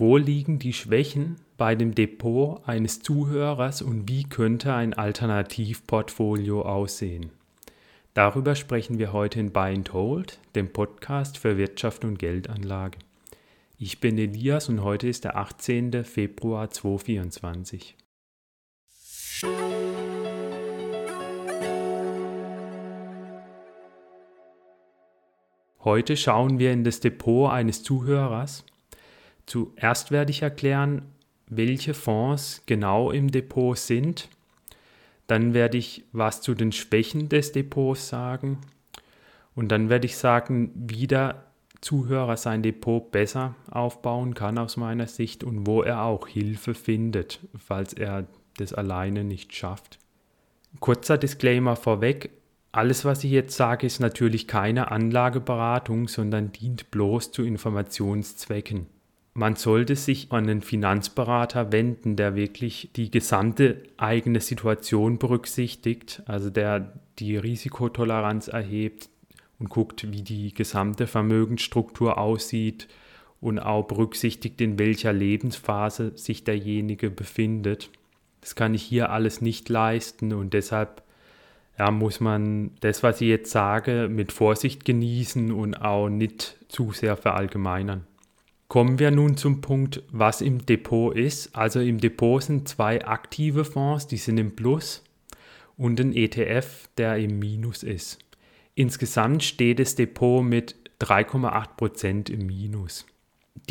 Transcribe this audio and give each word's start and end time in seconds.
Wo 0.00 0.16
liegen 0.16 0.60
die 0.60 0.72
Schwächen 0.72 1.40
bei 1.56 1.74
dem 1.74 1.92
Depot 1.92 2.62
eines 2.68 3.00
Zuhörers 3.00 3.82
und 3.82 4.08
wie 4.08 4.22
könnte 4.22 4.72
ein 4.72 4.94
Alternativportfolio 4.94 6.62
aussehen? 6.62 7.32
Darüber 8.14 8.54
sprechen 8.54 9.00
wir 9.00 9.12
heute 9.12 9.40
in 9.40 9.50
Buy 9.50 9.74
and 9.74 9.92
Hold, 9.92 10.38
dem 10.54 10.72
Podcast 10.72 11.36
für 11.36 11.58
Wirtschaft 11.58 12.04
und 12.04 12.16
Geldanlage. 12.16 12.96
Ich 13.76 13.98
bin 13.98 14.16
Elias 14.18 14.68
und 14.68 14.84
heute 14.84 15.08
ist 15.08 15.24
der 15.24 15.36
18. 15.36 16.04
Februar 16.04 16.70
2024. 16.70 17.96
Heute 25.80 26.16
schauen 26.16 26.60
wir 26.60 26.72
in 26.72 26.84
das 26.84 27.00
Depot 27.00 27.50
eines 27.50 27.82
Zuhörers. 27.82 28.64
Zuerst 29.48 30.10
werde 30.10 30.30
ich 30.30 30.42
erklären, 30.42 31.00
welche 31.46 31.94
Fonds 31.94 32.62
genau 32.66 33.10
im 33.10 33.30
Depot 33.30 33.78
sind. 33.78 34.28
Dann 35.26 35.54
werde 35.54 35.78
ich 35.78 36.04
was 36.12 36.42
zu 36.42 36.52
den 36.52 36.70
Schwächen 36.70 37.30
des 37.30 37.52
Depots 37.52 38.10
sagen. 38.10 38.58
Und 39.54 39.68
dann 39.68 39.88
werde 39.88 40.04
ich 40.04 40.18
sagen, 40.18 40.70
wie 40.74 41.06
der 41.06 41.44
Zuhörer 41.80 42.36
sein 42.36 42.62
Depot 42.62 43.10
besser 43.10 43.54
aufbauen 43.70 44.34
kann 44.34 44.58
aus 44.58 44.76
meiner 44.76 45.06
Sicht 45.06 45.42
und 45.42 45.66
wo 45.66 45.82
er 45.82 46.02
auch 46.02 46.28
Hilfe 46.28 46.74
findet, 46.74 47.40
falls 47.56 47.94
er 47.94 48.26
das 48.58 48.74
alleine 48.74 49.24
nicht 49.24 49.54
schafft. 49.54 49.98
Kurzer 50.78 51.16
Disclaimer 51.16 51.76
vorweg, 51.76 52.32
alles, 52.70 53.06
was 53.06 53.24
ich 53.24 53.30
jetzt 53.30 53.56
sage, 53.56 53.86
ist 53.86 53.98
natürlich 53.98 54.46
keine 54.46 54.90
Anlageberatung, 54.90 56.06
sondern 56.06 56.52
dient 56.52 56.90
bloß 56.90 57.32
zu 57.32 57.44
Informationszwecken. 57.44 58.97
Man 59.38 59.54
sollte 59.54 59.94
sich 59.94 60.32
an 60.32 60.48
einen 60.48 60.62
Finanzberater 60.62 61.70
wenden, 61.70 62.16
der 62.16 62.34
wirklich 62.34 62.90
die 62.96 63.08
gesamte 63.08 63.84
eigene 63.96 64.40
Situation 64.40 65.20
berücksichtigt, 65.20 66.24
also 66.26 66.50
der 66.50 66.98
die 67.20 67.36
Risikotoleranz 67.36 68.48
erhebt 68.48 69.08
und 69.60 69.68
guckt, 69.68 70.10
wie 70.10 70.22
die 70.22 70.52
gesamte 70.52 71.06
Vermögensstruktur 71.06 72.18
aussieht 72.18 72.88
und 73.40 73.60
auch 73.60 73.84
berücksichtigt, 73.84 74.60
in 74.60 74.76
welcher 74.76 75.12
Lebensphase 75.12 76.16
sich 76.16 76.42
derjenige 76.42 77.08
befindet. 77.08 77.90
Das 78.40 78.56
kann 78.56 78.74
ich 78.74 78.82
hier 78.82 79.10
alles 79.10 79.40
nicht 79.40 79.68
leisten 79.68 80.32
und 80.32 80.52
deshalb 80.52 81.04
ja, 81.78 81.92
muss 81.92 82.18
man 82.18 82.72
das, 82.80 83.04
was 83.04 83.20
ich 83.20 83.28
jetzt 83.28 83.52
sage, 83.52 84.08
mit 84.10 84.32
Vorsicht 84.32 84.84
genießen 84.84 85.52
und 85.52 85.76
auch 85.76 86.08
nicht 86.08 86.56
zu 86.66 86.90
sehr 86.90 87.16
verallgemeinern. 87.16 88.04
Kommen 88.68 88.98
wir 88.98 89.10
nun 89.10 89.38
zum 89.38 89.62
Punkt, 89.62 90.02
was 90.12 90.42
im 90.42 90.66
Depot 90.66 91.16
ist. 91.16 91.56
Also 91.56 91.80
im 91.80 91.98
Depot 91.98 92.42
sind 92.42 92.68
zwei 92.68 93.02
aktive 93.04 93.64
Fonds, 93.64 94.06
die 94.06 94.18
sind 94.18 94.36
im 94.36 94.54
Plus 94.54 95.02
und 95.78 95.98
ein 96.00 96.14
ETF, 96.14 96.88
der 96.98 97.16
im 97.16 97.38
Minus 97.38 97.82
ist. 97.82 98.18
Insgesamt 98.74 99.42
steht 99.42 99.78
das 99.78 99.94
Depot 99.94 100.44
mit 100.44 100.76
3,8% 101.00 102.30
im 102.30 102.46
Minus. 102.46 103.06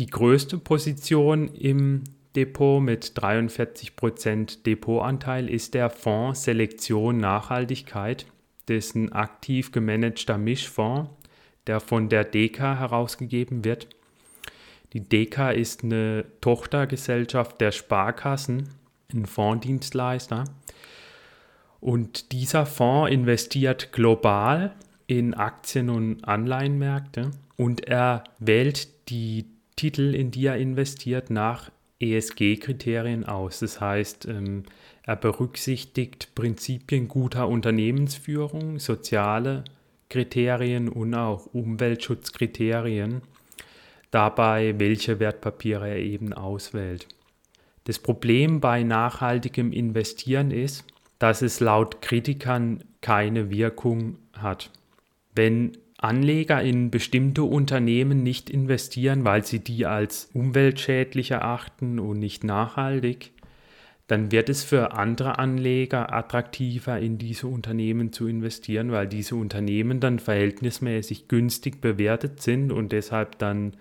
Die 0.00 0.06
größte 0.06 0.58
Position 0.58 1.48
im 1.54 2.02
Depot 2.34 2.82
mit 2.82 3.12
43% 3.16 4.64
Depotanteil 4.64 5.48
ist 5.48 5.74
der 5.74 5.90
Fonds 5.90 6.42
Selektion 6.42 7.18
Nachhaltigkeit. 7.18 8.26
Das 8.66 8.76
ist 8.86 8.96
ein 8.96 9.12
aktiv 9.12 9.70
gemanagter 9.70 10.38
Mischfonds, 10.38 11.10
der 11.66 11.80
von 11.80 12.08
der 12.08 12.24
DK 12.24 12.78
herausgegeben 12.78 13.64
wird. 13.64 13.88
Die 14.92 15.00
DK 15.00 15.52
ist 15.52 15.84
eine 15.84 16.24
Tochtergesellschaft 16.40 17.60
der 17.60 17.72
Sparkassen, 17.72 18.70
ein 19.12 19.26
Fondsdienstleister. 19.26 20.44
Und 21.80 22.32
dieser 22.32 22.66
Fonds 22.66 23.12
investiert 23.12 23.92
global 23.92 24.74
in 25.06 25.34
Aktien- 25.34 25.90
und 25.90 26.24
Anleihenmärkte 26.24 27.30
und 27.56 27.86
er 27.86 28.24
wählt 28.38 28.88
die 29.10 29.46
Titel, 29.76 30.14
in 30.14 30.30
die 30.30 30.46
er 30.46 30.56
investiert, 30.56 31.30
nach 31.30 31.70
ESG-Kriterien 32.00 33.24
aus. 33.24 33.60
Das 33.60 33.80
heißt, 33.80 34.26
ähm, 34.26 34.64
er 35.02 35.16
berücksichtigt 35.16 36.34
Prinzipien 36.34 37.08
guter 37.08 37.48
Unternehmensführung, 37.48 38.78
soziale 38.78 39.64
Kriterien 40.08 40.88
und 40.88 41.14
auch 41.14 41.46
Umweltschutzkriterien, 41.46 43.22
dabei 44.10 44.74
welche 44.78 45.20
Wertpapiere 45.20 45.88
er 45.88 45.98
eben 45.98 46.32
auswählt. 46.32 47.06
Das 47.84 47.98
Problem 47.98 48.60
bei 48.60 48.82
nachhaltigem 48.82 49.72
Investieren 49.72 50.50
ist, 50.50 50.84
dass 51.18 51.42
es 51.42 51.60
laut 51.60 52.02
Kritikern 52.02 52.84
keine 53.00 53.50
Wirkung 53.50 54.18
hat. 54.32 54.70
Wenn 55.34 55.72
Anleger 55.96 56.62
in 56.62 56.90
bestimmte 56.90 57.42
Unternehmen 57.42 58.22
nicht 58.22 58.50
investieren, 58.50 59.24
weil 59.24 59.44
sie 59.44 59.58
die 59.58 59.84
als 59.84 60.30
umweltschädlich 60.32 61.32
erachten 61.32 61.98
und 61.98 62.20
nicht 62.20 62.44
nachhaltig, 62.44 63.32
dann 64.06 64.32
wird 64.32 64.48
es 64.48 64.62
für 64.62 64.92
andere 64.92 65.38
Anleger 65.38 66.12
attraktiver, 66.12 66.98
in 66.98 67.18
diese 67.18 67.46
Unternehmen 67.46 68.12
zu 68.12 68.26
investieren, 68.26 68.92
weil 68.92 69.06
diese 69.06 69.34
Unternehmen 69.34 70.00
dann 70.00 70.18
verhältnismäßig 70.18 71.28
günstig 71.28 71.80
bewertet 71.80 72.40
sind 72.42 72.72
und 72.72 72.92
deshalb 72.92 73.38
dann 73.38 73.72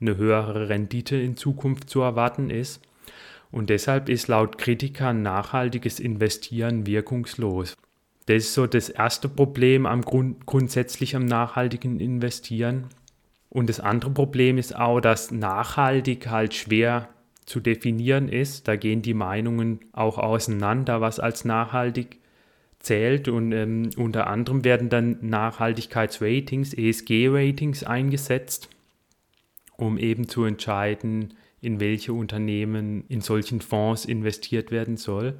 eine 0.00 0.16
höhere 0.16 0.68
Rendite 0.68 1.16
in 1.16 1.36
Zukunft 1.36 1.88
zu 1.90 2.00
erwarten 2.00 2.50
ist. 2.50 2.82
Und 3.50 3.70
deshalb 3.70 4.08
ist 4.08 4.28
laut 4.28 4.58
Kritikern 4.58 5.22
nachhaltiges 5.22 6.00
Investieren 6.00 6.86
wirkungslos. 6.86 7.76
Das 8.26 8.36
ist 8.38 8.54
so 8.54 8.66
das 8.66 8.88
erste 8.88 9.28
Problem 9.28 9.86
am 9.86 10.02
Grund, 10.02 10.46
grundsätzlich 10.46 11.14
am 11.14 11.24
nachhaltigen 11.24 12.00
Investieren. 12.00 12.88
Und 13.48 13.68
das 13.68 13.80
andere 13.80 14.10
Problem 14.10 14.58
ist 14.58 14.76
auch, 14.76 15.00
dass 15.00 15.30
nachhaltig 15.30 16.28
halt 16.28 16.52
schwer 16.52 17.08
zu 17.46 17.60
definieren 17.60 18.28
ist. 18.28 18.66
Da 18.66 18.74
gehen 18.76 19.02
die 19.02 19.14
Meinungen 19.14 19.78
auch 19.92 20.18
auseinander, 20.18 21.00
was 21.00 21.20
als 21.20 21.44
nachhaltig 21.44 22.18
zählt. 22.80 23.28
Und 23.28 23.52
ähm, 23.52 23.90
unter 23.96 24.26
anderem 24.26 24.64
werden 24.64 24.88
dann 24.88 25.18
Nachhaltigkeitsratings, 25.22 26.74
ESG-Ratings 26.74 27.84
eingesetzt, 27.84 28.68
um 29.76 29.98
eben 29.98 30.28
zu 30.28 30.44
entscheiden, 30.44 31.34
in 31.60 31.80
welche 31.80 32.12
Unternehmen 32.12 33.04
in 33.08 33.20
solchen 33.20 33.60
Fonds 33.60 34.04
investiert 34.04 34.70
werden 34.70 34.96
soll. 34.96 35.34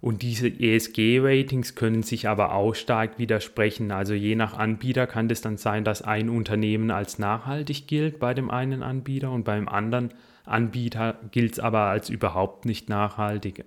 Und 0.00 0.20
diese 0.20 0.48
ESG-Ratings 0.48 1.76
können 1.76 2.02
sich 2.02 2.28
aber 2.28 2.52
auch 2.52 2.74
stark 2.74 3.18
widersprechen. 3.18 3.90
Also 3.90 4.12
je 4.12 4.34
nach 4.34 4.52
Anbieter 4.52 5.06
kann 5.06 5.30
es 5.30 5.40
dann 5.40 5.56
sein, 5.56 5.82
dass 5.82 6.02
ein 6.02 6.28
Unternehmen 6.28 6.90
als 6.90 7.18
nachhaltig 7.18 7.86
gilt 7.86 8.18
bei 8.18 8.34
dem 8.34 8.50
einen 8.50 8.82
Anbieter 8.82 9.30
und 9.30 9.44
beim 9.44 9.66
anderen 9.66 10.12
Anbieter 10.44 11.18
gilt 11.30 11.52
es 11.52 11.58
aber 11.58 11.84
als 11.84 12.10
überhaupt 12.10 12.66
nicht 12.66 12.90
nachhaltig. 12.90 13.64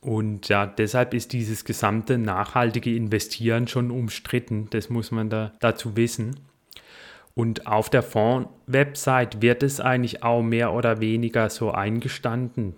Und 0.00 0.48
ja, 0.48 0.66
deshalb 0.66 1.14
ist 1.14 1.32
dieses 1.32 1.64
gesamte 1.64 2.18
nachhaltige 2.18 2.94
Investieren 2.94 3.66
schon 3.66 3.90
umstritten. 3.90 4.68
Das 4.70 4.90
muss 4.90 5.10
man 5.10 5.30
da 5.30 5.52
dazu 5.60 5.96
wissen. 5.96 6.36
Und 7.36 7.68
auf 7.68 7.90
der 7.90 8.02
Fonds-Website 8.02 9.42
wird 9.42 9.62
es 9.62 9.78
eigentlich 9.78 10.24
auch 10.24 10.42
mehr 10.42 10.72
oder 10.72 11.00
weniger 11.00 11.50
so 11.50 11.70
eingestanden 11.70 12.74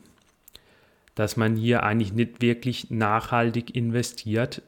dass 1.19 1.37
man 1.37 1.57
hier 1.57 1.83
eigentlich 1.83 2.13
nicht 2.13 2.41
wirklich 2.41 2.91
nachhaltig 2.91 3.75
investiert. 3.75 4.63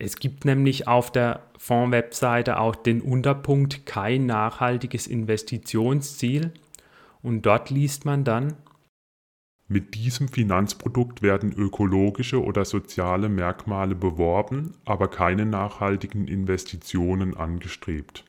Es 0.00 0.16
gibt 0.16 0.44
nämlich 0.44 0.88
auf 0.88 1.12
der 1.12 1.44
Fonds-Webseite 1.58 2.58
auch 2.58 2.74
den 2.74 3.00
Unterpunkt 3.00 3.86
kein 3.86 4.26
nachhaltiges 4.26 5.06
Investitionsziel 5.06 6.52
und 7.22 7.46
dort 7.46 7.70
liest 7.70 8.04
man 8.04 8.24
dann, 8.24 8.54
mit 9.68 9.94
diesem 9.94 10.28
Finanzprodukt 10.28 11.22
werden 11.22 11.52
ökologische 11.52 12.42
oder 12.42 12.64
soziale 12.64 13.28
Merkmale 13.28 13.94
beworben, 13.94 14.74
aber 14.84 15.08
keine 15.08 15.46
nachhaltigen 15.46 16.26
Investitionen 16.26 17.36
angestrebt. 17.36 18.24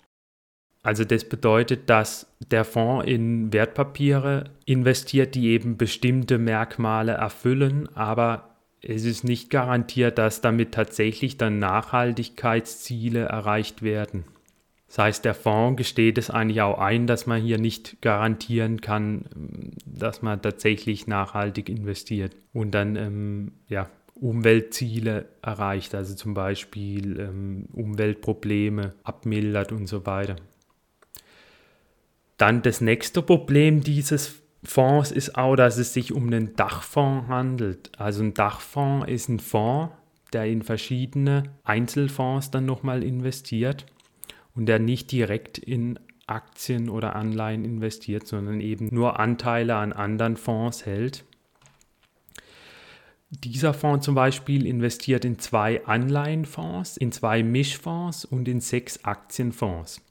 Also 0.87 1.03
das 1.03 1.25
bedeutet, 1.25 1.89
dass 1.89 2.33
der 2.49 2.63
Fonds 2.63 3.05
in 3.05 3.51
Wertpapiere 3.51 4.45
investiert, 4.63 5.35
die 5.35 5.49
eben 5.49 5.75
bestimmte 5.75 6.37
Merkmale 6.37 7.11
erfüllen, 7.11 7.89
aber 7.93 8.55
es 8.81 9.03
ist 9.03 9.25
nicht 9.25 9.49
garantiert, 9.49 10.17
dass 10.17 10.39
damit 10.39 10.71
tatsächlich 10.71 11.35
dann 11.35 11.59
Nachhaltigkeitsziele 11.59 13.23
erreicht 13.23 13.81
werden. 13.81 14.23
Das 14.87 14.99
heißt, 14.99 15.25
der 15.25 15.33
Fonds 15.33 15.75
gesteht 15.77 16.17
es 16.17 16.29
eigentlich 16.29 16.61
auch 16.61 16.79
ein, 16.79 17.05
dass 17.05 17.27
man 17.27 17.41
hier 17.41 17.57
nicht 17.57 18.01
garantieren 18.01 18.79
kann, 18.79 19.25
dass 19.85 20.21
man 20.21 20.41
tatsächlich 20.41 21.05
nachhaltig 21.05 21.67
investiert 21.67 22.33
und 22.53 22.71
dann 22.71 22.95
ähm, 22.95 23.51
ja, 23.67 23.89
Umweltziele 24.15 25.25
erreicht, 25.41 25.93
also 25.93 26.15
zum 26.15 26.33
Beispiel 26.33 27.19
ähm, 27.19 27.65
Umweltprobleme 27.73 28.93
abmildert 29.03 29.73
und 29.73 29.87
so 29.87 30.05
weiter. 30.05 30.37
Dann 32.37 32.61
das 32.61 32.81
nächste 32.81 33.21
Problem 33.21 33.81
dieses 33.81 34.41
Fonds 34.63 35.11
ist 35.11 35.37
auch, 35.37 35.55
dass 35.55 35.77
es 35.77 35.93
sich 35.93 36.13
um 36.13 36.27
einen 36.27 36.55
Dachfonds 36.55 37.27
handelt. 37.27 37.91
Also 37.99 38.23
ein 38.23 38.33
Dachfonds 38.33 39.07
ist 39.07 39.29
ein 39.29 39.39
Fonds, 39.39 39.93
der 40.33 40.45
in 40.45 40.61
verschiedene 40.61 41.43
Einzelfonds 41.63 42.51
dann 42.51 42.65
nochmal 42.65 43.03
investiert 43.03 43.85
und 44.55 44.67
der 44.67 44.79
nicht 44.79 45.11
direkt 45.11 45.57
in 45.57 45.99
Aktien 46.27 46.89
oder 46.89 47.15
Anleihen 47.15 47.63
investiert, 47.63 48.27
sondern 48.27 48.59
eben 48.59 48.89
nur 48.91 49.19
Anteile 49.19 49.75
an 49.75 49.93
anderen 49.93 50.35
Fonds 50.35 50.85
hält. 50.85 51.23
Dieser 53.29 53.73
Fonds 53.73 54.05
zum 54.05 54.15
Beispiel 54.15 54.65
investiert 54.65 55.25
in 55.25 55.39
zwei 55.39 55.85
Anleihenfonds, 55.85 56.97
in 56.97 57.11
zwei 57.11 57.43
Mischfonds 57.43 58.25
und 58.25 58.47
in 58.47 58.61
sechs 58.61 59.03
Aktienfonds. 59.03 60.01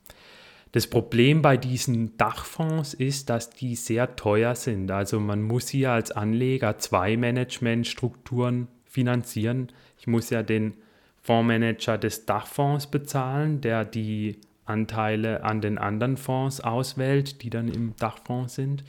Das 0.76 0.88
Problem 0.88 1.40
bei 1.40 1.56
diesen 1.56 2.18
Dachfonds 2.18 2.92
ist, 2.92 3.30
dass 3.30 3.48
die 3.48 3.76
sehr 3.76 4.14
teuer 4.14 4.54
sind. 4.54 4.90
Also 4.90 5.18
man 5.18 5.40
muss 5.40 5.70
hier 5.70 5.90
als 5.90 6.12
Anleger 6.12 6.76
zwei 6.76 7.16
Managementstrukturen 7.16 8.68
finanzieren. 8.84 9.72
Ich 9.98 10.06
muss 10.06 10.28
ja 10.28 10.42
den 10.42 10.74
Fondsmanager 11.22 11.96
des 11.96 12.26
Dachfonds 12.26 12.88
bezahlen, 12.88 13.62
der 13.62 13.86
die 13.86 14.36
Anteile 14.66 15.44
an 15.44 15.62
den 15.62 15.78
anderen 15.78 16.18
Fonds 16.18 16.60
auswählt, 16.60 17.40
die 17.40 17.48
dann 17.48 17.68
im 17.68 17.96
Dachfonds 17.96 18.56
sind. 18.56 18.84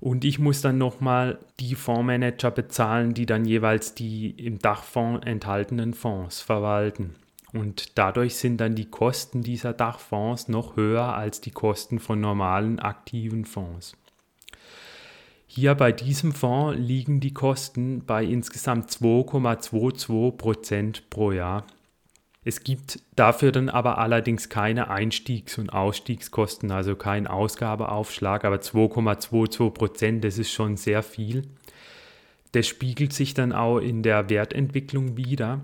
Und 0.00 0.24
ich 0.24 0.38
muss 0.38 0.62
dann 0.62 0.78
nochmal 0.78 1.40
die 1.60 1.74
Fondsmanager 1.74 2.52
bezahlen, 2.52 3.12
die 3.12 3.26
dann 3.26 3.44
jeweils 3.44 3.94
die 3.94 4.30
im 4.30 4.58
Dachfonds 4.58 5.26
enthaltenen 5.26 5.92
Fonds 5.92 6.40
verwalten. 6.40 7.16
Und 7.52 7.98
dadurch 7.98 8.36
sind 8.36 8.58
dann 8.58 8.74
die 8.74 8.90
Kosten 8.90 9.42
dieser 9.42 9.72
Dachfonds 9.72 10.48
noch 10.48 10.76
höher 10.76 11.14
als 11.14 11.40
die 11.40 11.50
Kosten 11.50 11.98
von 11.98 12.20
normalen 12.20 12.78
aktiven 12.78 13.44
Fonds. 13.44 13.96
Hier 15.46 15.74
bei 15.74 15.90
diesem 15.90 16.32
Fonds 16.32 16.78
liegen 16.78 17.18
die 17.18 17.34
Kosten 17.34 18.04
bei 18.06 18.24
insgesamt 18.24 18.88
2,22 18.90 20.36
Prozent 20.36 21.10
pro 21.10 21.32
Jahr. 21.32 21.64
Es 22.44 22.62
gibt 22.62 23.00
dafür 23.16 23.50
dann 23.50 23.68
aber 23.68 23.98
allerdings 23.98 24.48
keine 24.48 24.88
Einstiegs- 24.88 25.58
und 25.58 25.70
Ausstiegskosten, 25.70 26.70
also 26.70 26.94
kein 26.94 27.26
Ausgabeaufschlag, 27.26 28.44
aber 28.44 28.56
2,22 28.56 29.70
Prozent, 29.70 30.24
das 30.24 30.38
ist 30.38 30.52
schon 30.52 30.76
sehr 30.76 31.02
viel. 31.02 31.42
Das 32.52 32.68
spiegelt 32.68 33.12
sich 33.12 33.34
dann 33.34 33.52
auch 33.52 33.78
in 33.78 34.02
der 34.02 34.30
Wertentwicklung 34.30 35.16
wieder. 35.16 35.60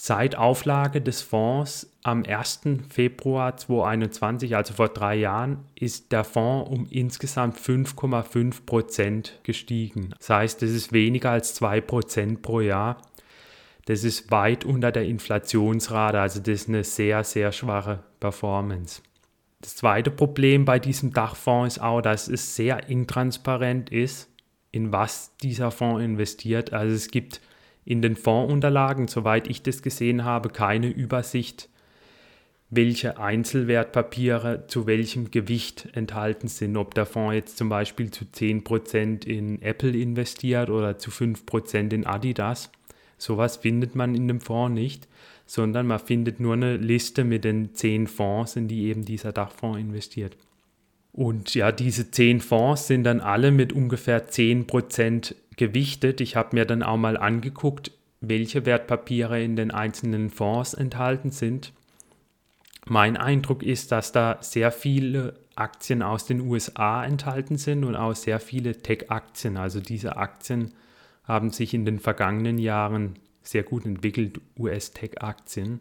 Seit 0.00 0.36
Auflage 0.36 1.00
des 1.00 1.22
Fonds 1.22 1.90
am 2.04 2.22
1. 2.24 2.60
Februar 2.88 3.56
2021, 3.56 4.54
also 4.54 4.72
vor 4.72 4.90
drei 4.90 5.16
Jahren, 5.16 5.64
ist 5.74 6.12
der 6.12 6.22
Fonds 6.22 6.70
um 6.70 6.86
insgesamt 6.88 7.58
5,5 7.58 8.64
Prozent 8.64 9.40
gestiegen. 9.42 10.14
Das 10.16 10.30
heißt, 10.30 10.62
es 10.62 10.70
ist 10.70 10.92
weniger 10.92 11.32
als 11.32 11.54
2 11.54 11.80
Prozent 11.80 12.42
pro 12.42 12.60
Jahr. 12.60 13.02
Das 13.86 14.04
ist 14.04 14.30
weit 14.30 14.64
unter 14.64 14.92
der 14.92 15.04
Inflationsrate, 15.04 16.20
also 16.20 16.38
das 16.38 16.48
ist 16.48 16.68
eine 16.68 16.84
sehr, 16.84 17.24
sehr 17.24 17.50
schwache 17.50 18.04
Performance. 18.20 19.02
Das 19.60 19.74
zweite 19.74 20.12
Problem 20.12 20.64
bei 20.64 20.78
diesem 20.78 21.12
Dachfonds 21.12 21.74
ist 21.76 21.82
auch, 21.82 22.02
dass 22.02 22.28
es 22.28 22.54
sehr 22.54 22.88
intransparent 22.88 23.90
ist, 23.90 24.30
in 24.70 24.92
was 24.92 25.36
dieser 25.38 25.72
Fonds 25.72 26.04
investiert. 26.04 26.72
Also 26.72 26.94
es 26.94 27.10
gibt 27.10 27.40
in 27.88 28.02
den 28.02 28.16
Fondsunterlagen, 28.16 29.08
soweit 29.08 29.48
ich 29.48 29.62
das 29.62 29.80
gesehen 29.80 30.22
habe, 30.22 30.50
keine 30.50 30.88
Übersicht, 30.88 31.70
welche 32.68 33.18
Einzelwertpapiere 33.18 34.66
zu 34.66 34.86
welchem 34.86 35.30
Gewicht 35.30 35.88
enthalten 35.94 36.48
sind. 36.48 36.76
Ob 36.76 36.92
der 36.92 37.06
Fonds 37.06 37.34
jetzt 37.34 37.56
zum 37.56 37.70
Beispiel 37.70 38.10
zu 38.10 38.26
10% 38.26 39.26
in 39.26 39.62
Apple 39.62 39.96
investiert 39.96 40.68
oder 40.68 40.98
zu 40.98 41.10
5% 41.10 41.94
in 41.94 42.04
Adidas. 42.04 42.70
Sowas 43.16 43.56
findet 43.56 43.94
man 43.94 44.14
in 44.14 44.28
dem 44.28 44.42
Fonds 44.42 44.78
nicht, 44.78 45.08
sondern 45.46 45.86
man 45.86 45.98
findet 45.98 46.40
nur 46.40 46.52
eine 46.52 46.76
Liste 46.76 47.24
mit 47.24 47.42
den 47.42 47.74
10 47.74 48.06
Fonds, 48.06 48.54
in 48.56 48.68
die 48.68 48.88
eben 48.88 49.06
dieser 49.06 49.32
Dachfonds 49.32 49.78
investiert. 49.78 50.36
Und 51.12 51.54
ja, 51.54 51.72
diese 51.72 52.10
10 52.10 52.42
Fonds 52.42 52.86
sind 52.86 53.04
dann 53.04 53.20
alle 53.20 53.50
mit 53.50 53.72
ungefähr 53.72 54.28
10% 54.28 55.34
gewichtet. 55.58 56.22
Ich 56.22 56.36
habe 56.36 56.56
mir 56.56 56.64
dann 56.64 56.82
auch 56.82 56.96
mal 56.96 57.16
angeguckt, 57.16 57.92
welche 58.20 58.64
Wertpapiere 58.64 59.42
in 59.42 59.56
den 59.56 59.70
einzelnen 59.70 60.30
Fonds 60.30 60.74
enthalten 60.74 61.30
sind. 61.30 61.72
Mein 62.86 63.16
Eindruck 63.18 63.62
ist, 63.62 63.92
dass 63.92 64.12
da 64.12 64.38
sehr 64.40 64.72
viele 64.72 65.34
Aktien 65.54 66.02
aus 66.02 66.24
den 66.24 66.40
USA 66.40 67.04
enthalten 67.04 67.58
sind 67.58 67.84
und 67.84 67.96
auch 67.96 68.14
sehr 68.14 68.40
viele 68.40 68.80
Tech-Aktien. 68.80 69.56
Also 69.56 69.80
diese 69.80 70.16
Aktien 70.16 70.72
haben 71.24 71.50
sich 71.50 71.74
in 71.74 71.84
den 71.84 71.98
vergangenen 71.98 72.58
Jahren 72.58 73.16
sehr 73.42 73.62
gut 73.62 73.84
entwickelt, 73.84 74.40
US-Tech-Aktien. 74.58 75.80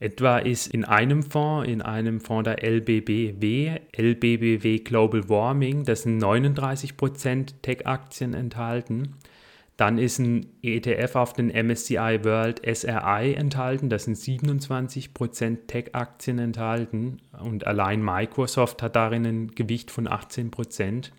Etwa 0.00 0.38
ist 0.38 0.68
in 0.68 0.84
einem 0.84 1.22
Fonds, 1.22 1.68
in 1.68 1.82
einem 1.82 2.20
Fonds 2.20 2.44
der 2.44 2.62
LBBW, 2.62 3.80
LBBW 3.96 4.78
Global 4.78 5.28
Warming, 5.28 5.84
das 5.84 6.02
sind 6.02 6.22
39% 6.22 7.54
Tech-Aktien 7.62 8.34
enthalten. 8.34 9.16
Dann 9.76 9.98
ist 9.98 10.18
ein 10.18 10.46
ETF 10.62 11.16
auf 11.16 11.32
den 11.32 11.48
MSCI 11.48 12.20
World 12.24 12.62
SRI 12.64 13.34
enthalten, 13.34 13.88
das 13.88 14.04
sind 14.04 14.16
27% 14.16 15.66
Tech-Aktien 15.66 16.38
enthalten 16.38 17.18
und 17.40 17.66
allein 17.66 18.02
Microsoft 18.02 18.82
hat 18.82 18.96
darin 18.96 19.24
ein 19.24 19.54
Gewicht 19.54 19.90
von 19.90 20.08
18%. 20.08 21.10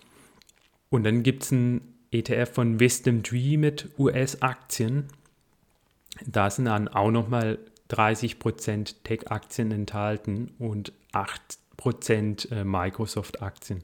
Und 0.90 1.04
dann 1.06 1.24
gibt 1.24 1.44
es 1.44 1.52
ein 1.52 1.82
ETF 2.12 2.52
von 2.54 2.80
Wisdom 2.80 3.24
Tree 3.24 3.58
mit 3.58 3.90
US-Aktien. 3.98 5.08
Da 6.26 6.50
sind 6.50 6.66
dann 6.66 6.88
auch 6.88 7.12
nochmal 7.12 7.60
30% 7.90 8.96
Tech-Aktien 9.04 9.72
enthalten 9.72 10.52
und 10.60 10.94
8% 11.14 12.52
äh, 12.52 12.64
Microsoft-Aktien. 12.64 13.84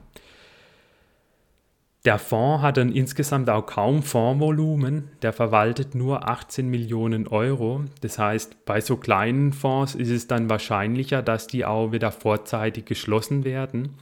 Der 2.05 2.19
Fonds 2.19 2.61
hat 2.61 2.77
dann 2.77 2.91
insgesamt 2.91 3.49
auch 3.49 3.65
kaum 3.65 4.03
Fondsvolumen. 4.03 5.09
Der 5.23 5.33
verwaltet 5.33 5.95
nur 5.95 6.29
18 6.29 6.69
Millionen 6.69 7.27
Euro. 7.27 7.83
Das 8.01 8.19
heißt, 8.19 8.63
bei 8.65 8.79
so 8.79 8.97
kleinen 8.97 9.53
Fonds 9.53 9.95
ist 9.95 10.11
es 10.11 10.27
dann 10.27 10.47
wahrscheinlicher, 10.47 11.23
dass 11.23 11.47
die 11.47 11.65
auch 11.65 11.91
wieder 11.91 12.11
vorzeitig 12.11 12.85
geschlossen 12.85 13.43
werden 13.43 13.95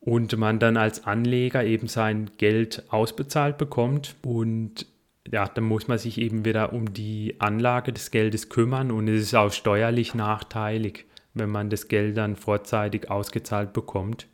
und 0.00 0.36
man 0.36 0.58
dann 0.58 0.76
als 0.76 1.04
Anleger 1.04 1.64
eben 1.64 1.88
sein 1.88 2.30
Geld 2.36 2.84
ausbezahlt 2.90 3.56
bekommt 3.56 4.14
und 4.22 4.86
ja, 5.30 5.46
dann 5.46 5.64
muss 5.64 5.88
man 5.88 5.98
sich 5.98 6.18
eben 6.18 6.44
wieder 6.44 6.72
um 6.72 6.92
die 6.92 7.36
Anlage 7.38 7.92
des 7.92 8.10
Geldes 8.10 8.48
kümmern 8.48 8.90
und 8.90 9.08
es 9.08 9.22
ist 9.22 9.34
auch 9.34 9.52
steuerlich 9.52 10.14
nachteilig, 10.14 11.06
wenn 11.34 11.50
man 11.50 11.70
das 11.70 11.88
Geld 11.88 12.16
dann 12.16 12.36
vorzeitig 12.36 13.10
ausgezahlt 13.10 13.72
bekommt 13.72 14.26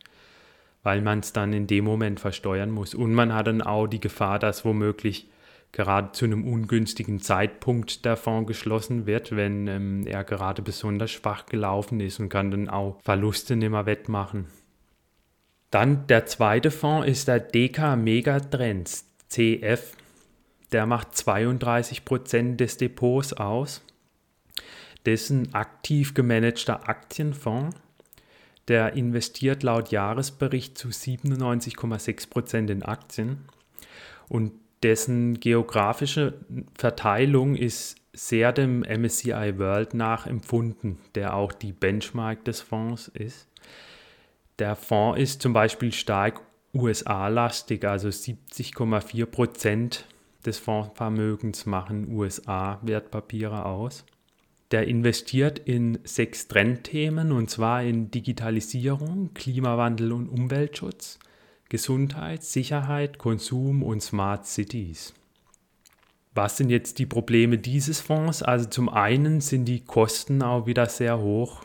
weil 0.82 1.00
man 1.00 1.20
es 1.20 1.32
dann 1.32 1.52
in 1.52 1.66
dem 1.66 1.84
Moment 1.84 2.20
versteuern 2.20 2.70
muss. 2.70 2.94
Und 2.94 3.14
man 3.14 3.32
hat 3.32 3.46
dann 3.46 3.62
auch 3.62 3.86
die 3.86 4.00
Gefahr, 4.00 4.38
dass 4.38 4.64
womöglich 4.64 5.28
gerade 5.70 6.12
zu 6.12 6.26
einem 6.26 6.46
ungünstigen 6.46 7.20
Zeitpunkt 7.20 8.04
der 8.04 8.16
Fonds 8.16 8.48
geschlossen 8.48 9.06
wird, 9.06 9.34
wenn 9.34 9.66
ähm, 9.68 10.06
er 10.06 10.22
gerade 10.24 10.60
besonders 10.60 11.10
schwach 11.10 11.46
gelaufen 11.46 12.00
ist 12.00 12.20
und 12.20 12.28
kann 12.28 12.50
dann 12.50 12.68
auch 12.68 13.00
Verluste 13.02 13.56
nicht 13.56 13.70
mehr 13.70 13.86
wettmachen. 13.86 14.46
Dann 15.70 16.06
der 16.08 16.26
zweite 16.26 16.70
Fonds 16.70 17.08
ist 17.08 17.28
der 17.28 17.40
DK 17.40 17.96
Megatrends 17.96 19.08
CF. 19.28 19.96
Der 20.72 20.86
macht 20.86 21.12
32% 21.12 22.56
des 22.56 22.78
Depots 22.78 23.32
aus. 23.34 23.84
Ein 25.06 25.52
aktiv 25.52 26.14
gemanagter 26.14 26.88
Aktienfonds 26.88 27.76
der 28.68 28.94
investiert 28.94 29.62
laut 29.62 29.90
Jahresbericht 29.90 30.78
zu 30.78 30.88
97,6 30.88 32.30
Prozent 32.30 32.70
in 32.70 32.82
Aktien 32.82 33.44
und 34.28 34.52
dessen 34.82 35.40
geografische 35.40 36.34
Verteilung 36.76 37.54
ist 37.54 37.96
sehr 38.12 38.52
dem 38.52 38.80
MSCI 38.80 39.58
World 39.58 39.94
nachempfunden, 39.94 40.98
der 41.14 41.34
auch 41.34 41.52
die 41.52 41.72
Benchmark 41.72 42.44
des 42.44 42.60
Fonds 42.60 43.08
ist. 43.08 43.48
Der 44.58 44.76
Fonds 44.76 45.20
ist 45.20 45.42
zum 45.42 45.52
Beispiel 45.52 45.92
stark 45.92 46.40
USA-lastig, 46.74 47.84
also 47.84 48.08
70,4 48.08 49.26
Prozent 49.26 50.04
des 50.44 50.58
Fondsvermögens 50.58 51.66
machen 51.66 52.12
USA-Wertpapiere 52.12 53.64
aus 53.64 54.04
der 54.72 54.88
investiert 54.88 55.58
in 55.58 55.98
sechs 56.04 56.48
Trendthemen 56.48 57.30
und 57.30 57.50
zwar 57.50 57.82
in 57.82 58.10
Digitalisierung, 58.10 59.32
Klimawandel 59.34 60.12
und 60.12 60.28
Umweltschutz, 60.28 61.18
Gesundheit, 61.68 62.42
Sicherheit, 62.42 63.18
Konsum 63.18 63.82
und 63.82 64.02
Smart 64.02 64.46
Cities. 64.46 65.12
Was 66.34 66.56
sind 66.56 66.70
jetzt 66.70 66.98
die 66.98 67.06
Probleme 67.06 67.58
dieses 67.58 68.00
Fonds? 68.00 68.42
Also 68.42 68.66
zum 68.66 68.88
einen 68.88 69.42
sind 69.42 69.66
die 69.66 69.84
Kosten 69.84 70.42
auch 70.42 70.66
wieder 70.66 70.86
sehr 70.86 71.20
hoch. 71.20 71.64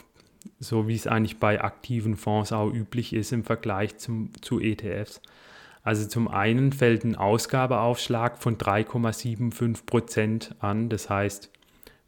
so 0.59 0.87
wie 0.87 0.95
es 0.95 1.07
eigentlich 1.07 1.39
bei 1.39 1.61
aktiven 1.61 2.15
Fonds 2.15 2.51
auch 2.51 2.71
üblich 2.71 3.13
ist 3.13 3.31
im 3.31 3.43
Vergleich 3.43 3.97
zum, 3.97 4.31
zu 4.41 4.59
ETFs. 4.59 5.21
Also 5.87 6.05
zum 6.05 6.27
einen 6.27 6.73
fällt 6.73 7.05
ein 7.05 7.15
Ausgabeaufschlag 7.15 8.39
von 8.39 8.57
3,75 8.57 9.85
Prozent 9.85 10.53
an. 10.59 10.89
Das 10.89 11.09
heißt, 11.09 11.49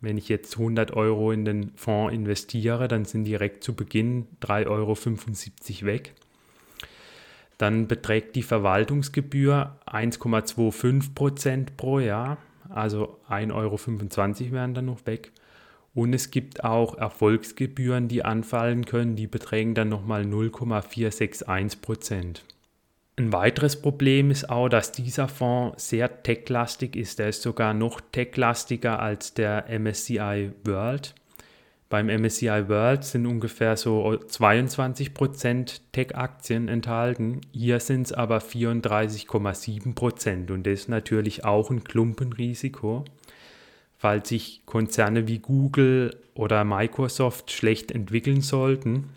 wenn 0.02 0.18
ich 0.18 0.28
jetzt 0.28 0.58
100 0.58 0.92
Euro 0.98 1.32
in 1.32 1.46
den 1.46 1.72
Fonds 1.78 2.14
investiere, 2.14 2.90
dann 2.90 3.06
sind 3.06 3.24
direkt 3.24 3.64
zu 3.64 3.74
Beginn 3.76 4.28
3,75 4.42 4.68
Euro 4.68 5.86
weg. 5.86 6.14
Dann 7.58 7.88
beträgt 7.88 8.36
die 8.36 8.44
Verwaltungsgebühr 8.44 9.78
1,25 9.86 11.14
Prozent 11.16 11.78
pro 11.78 12.00
Jahr, 12.00 12.38
also 12.68 13.18
1,25 13.30 13.54
Euro 13.54 14.52
wären 14.52 14.74
dann 14.74 14.88
noch 14.88 15.06
weg. 15.06 15.32
Und 15.94 16.14
es 16.14 16.32
gibt 16.32 16.66
auch 16.66 16.98
Erfolgsgebühren, 16.98 18.10
die 18.10 18.26
anfallen 18.26 18.84
können, 18.84 19.16
die 19.16 19.28
beträgen 19.28 19.74
dann 19.74 19.88
nochmal 19.88 20.26
0,461 20.26 21.82
Prozent. 21.82 22.44
Ein 23.20 23.34
weiteres 23.34 23.82
Problem 23.82 24.32
ist 24.32 24.50
auch, 24.50 24.70
dass 24.70 24.94
dieser 24.94 25.28
Fonds 25.28 25.90
sehr 25.90 26.24
techlastig 26.24 26.96
ist. 26.96 27.20
Er 27.20 27.28
ist 27.28 27.42
sogar 27.42 27.74
noch 27.74 28.00
techlastiger 28.00 29.02
als 29.02 29.34
der 29.34 29.66
MSCI 29.78 30.52
World. 30.64 31.16
Beim 31.90 32.08
MSCI 32.08 32.70
World 32.70 33.04
sind 33.04 33.26
ungefähr 33.26 33.76
so 33.76 34.08
22% 34.08 35.82
Tech-Aktien 35.92 36.70
enthalten. 36.70 37.42
Hier 37.52 37.82
sind 37.82 38.04
es 38.04 38.14
aber 38.14 38.38
34,7% 38.38 40.50
und 40.50 40.66
das 40.66 40.80
ist 40.80 40.88
natürlich 40.88 41.44
auch 41.44 41.72
ein 41.72 41.84
Klumpenrisiko. 41.84 43.04
Falls 43.98 44.30
sich 44.30 44.62
Konzerne 44.66 45.28
wie 45.28 45.40
Google 45.40 46.16
oder 46.36 46.64
Microsoft 46.64 47.52
schlecht 47.52 47.92
entwickeln 47.92 48.40
sollten, 48.40 49.10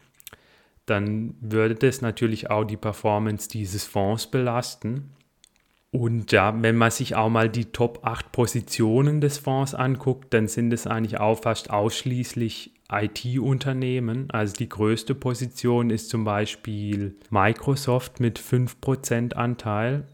dann 0.87 1.35
würde 1.41 1.75
das 1.75 2.01
natürlich 2.01 2.51
auch 2.51 2.65
die 2.65 2.77
Performance 2.77 3.49
dieses 3.49 3.85
Fonds 3.85 4.27
belasten. 4.27 5.11
Und 5.91 6.33
ja, 6.33 6.55
wenn 6.63 6.77
man 6.77 6.91
sich 6.91 7.15
auch 7.17 7.29
mal 7.29 7.51
die 7.51 7.67
Top 7.67 8.01
8 8.03 8.33
Positionen 8.33 9.21
des 9.21 9.39
Fonds 9.39 9.75
anguckt, 9.75 10.33
dann 10.33 10.49
sind 10.49 10.73
es 10.73 10.87
eigentlich 10.87 11.21
auch 11.21 11.43
fast 11.43 11.71
ausschließlich 11.71 12.73
IT-Unternehmen. 12.91 14.31
Also 14.31 14.55
die 14.55 14.69
größte 14.69 15.15
Position 15.15 15.91
ist 15.91 16.09
zum 16.09 16.25
Beispiel 16.25 17.17
Microsoft 17.31 18.21
mit 18.21 18.39
5% 18.39 19.35
Anteil. 19.35 20.07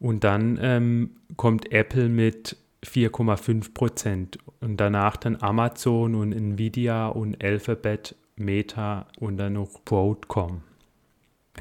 Und 0.00 0.24
dann 0.24 0.58
ähm, 0.62 1.10
kommt 1.36 1.72
Apple 1.72 2.08
mit 2.08 2.56
4,5% 2.84 4.38
und 4.60 4.76
danach 4.78 5.16
dann 5.16 5.36
Amazon 5.40 6.14
und 6.14 6.32
Nvidia 6.32 7.08
und 7.08 7.42
Alphabet, 7.42 8.14
Meta 8.38 9.06
und 9.18 9.36
dann 9.36 9.54
noch 9.54 9.80
Broadcom. 9.84 10.62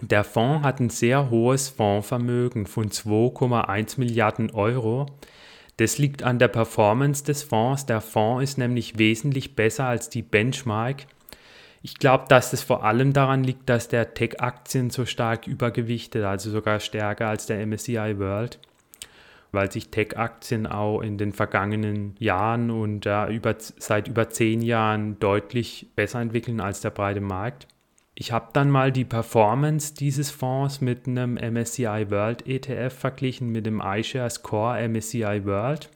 Der 0.02 0.24
Fonds 0.24 0.64
hat 0.64 0.80
ein 0.80 0.90
sehr 0.90 1.30
hohes 1.30 1.70
Fondsvermögen 1.70 2.68
von 2.68 2.90
2,1 2.90 4.00
Milliarden 4.00 4.52
Euro. 4.52 5.08
Das 5.78 5.98
liegt 5.98 6.24
an 6.24 6.40
der 6.40 6.48
Performance 6.50 7.24
des 7.24 7.44
Fonds. 7.44 7.86
Der 7.86 8.02
Fonds 8.02 8.44
ist 8.44 8.58
nämlich 8.58 8.98
wesentlich 8.98 9.56
besser 9.56 9.86
als 9.86 10.10
die 10.10 10.22
Benchmark. 10.22 11.08
Ich 11.82 11.96
glaube, 11.96 12.26
dass 12.28 12.54
es 12.54 12.64
vor 12.64 12.84
allem 12.84 13.14
daran 13.14 13.44
liegt, 13.44 13.70
dass 13.70 13.88
der 13.88 14.14
Tech-Aktien 14.14 14.90
so 14.90 15.06
stark 15.06 15.48
übergewichtet, 15.48 16.24
also 16.26 16.50
sogar 16.50 16.80
stärker 16.80 17.28
als 17.28 17.46
der 17.46 17.66
MSCI 17.66 18.18
World, 18.18 18.60
weil 19.52 19.72
sich 19.72 19.90
Tech-Aktien 19.90 20.68
auch 20.68 21.02
in 21.02 21.18
den 21.18 21.34
vergangenen 21.34 22.16
Jahren 22.20 22.70
und 22.70 23.06
ja, 23.06 23.30
über, 23.30 23.56
seit 23.58 24.08
über 24.08 24.30
zehn 24.30 24.62
Jahren 24.62 25.20
deutlich 25.20 25.88
besser 25.96 26.22
entwickeln 26.22 26.60
als 26.60 26.82
der 26.82 26.90
breite 26.90 27.22
Markt. 27.22 27.68
Ich 28.20 28.32
habe 28.32 28.50
dann 28.54 28.72
mal 28.72 28.92
die 28.92 29.06
Performance 29.06 29.94
dieses 29.94 30.32
Fonds 30.32 30.82
mit 30.82 31.08
einem 31.08 31.36
MSCI 31.36 32.08
World 32.10 32.48
ETF 32.48 32.92
verglichen, 32.92 33.52
mit 33.52 33.68
dem 33.68 33.80
iShares 33.80 34.42
Core 34.42 34.88
MSCI 34.90 35.46
World. 35.46 35.92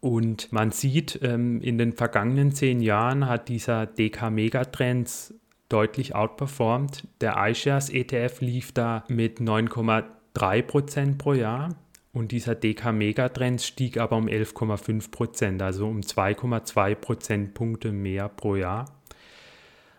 Und 0.00 0.52
man 0.52 0.70
sieht, 0.70 1.18
ähm, 1.22 1.60
in 1.62 1.78
den 1.78 1.92
vergangenen 1.94 2.52
zehn 2.52 2.80
Jahren 2.80 3.28
hat 3.28 3.48
dieser 3.48 3.86
DK 3.86 4.30
Megatrends 4.30 5.34
deutlich 5.68 6.14
outperformed. 6.14 7.08
Der 7.20 7.34
iShares 7.36 7.90
ETF 7.90 8.40
lief 8.40 8.70
da 8.70 9.02
mit 9.08 9.40
9,3% 9.40 11.18
pro 11.18 11.32
Jahr 11.32 11.70
und 12.16 12.32
dieser 12.32 12.54
DK 12.54 12.92
Megatrends 12.94 13.66
stieg 13.66 13.98
aber 13.98 14.16
um 14.16 14.26
11,5%, 14.26 15.62
also 15.62 15.86
um 15.86 16.00
2,2 16.00 16.94
Prozentpunkte 16.94 17.92
mehr 17.92 18.30
pro 18.30 18.56
Jahr. 18.56 18.86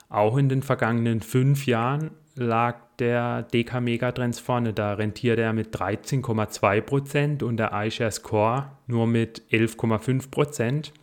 Auch 0.09 0.35
in 0.37 0.49
den 0.49 0.63
vergangenen 0.63 1.21
fünf 1.21 1.67
Jahren 1.67 2.09
lag 2.33 2.77
der 2.97 3.43
DK 3.43 3.81
Megatrends 3.81 4.39
vorne. 4.39 4.73
Da 4.73 4.93
rentierte 4.93 5.43
er 5.43 5.53
mit 5.53 5.75
13,2% 5.75 7.43
und 7.43 7.57
der 7.57 7.71
iShares 7.85 8.23
Core 8.23 8.71
nur 8.87 9.05
mit 9.05 9.43
11,5%. 9.51 10.93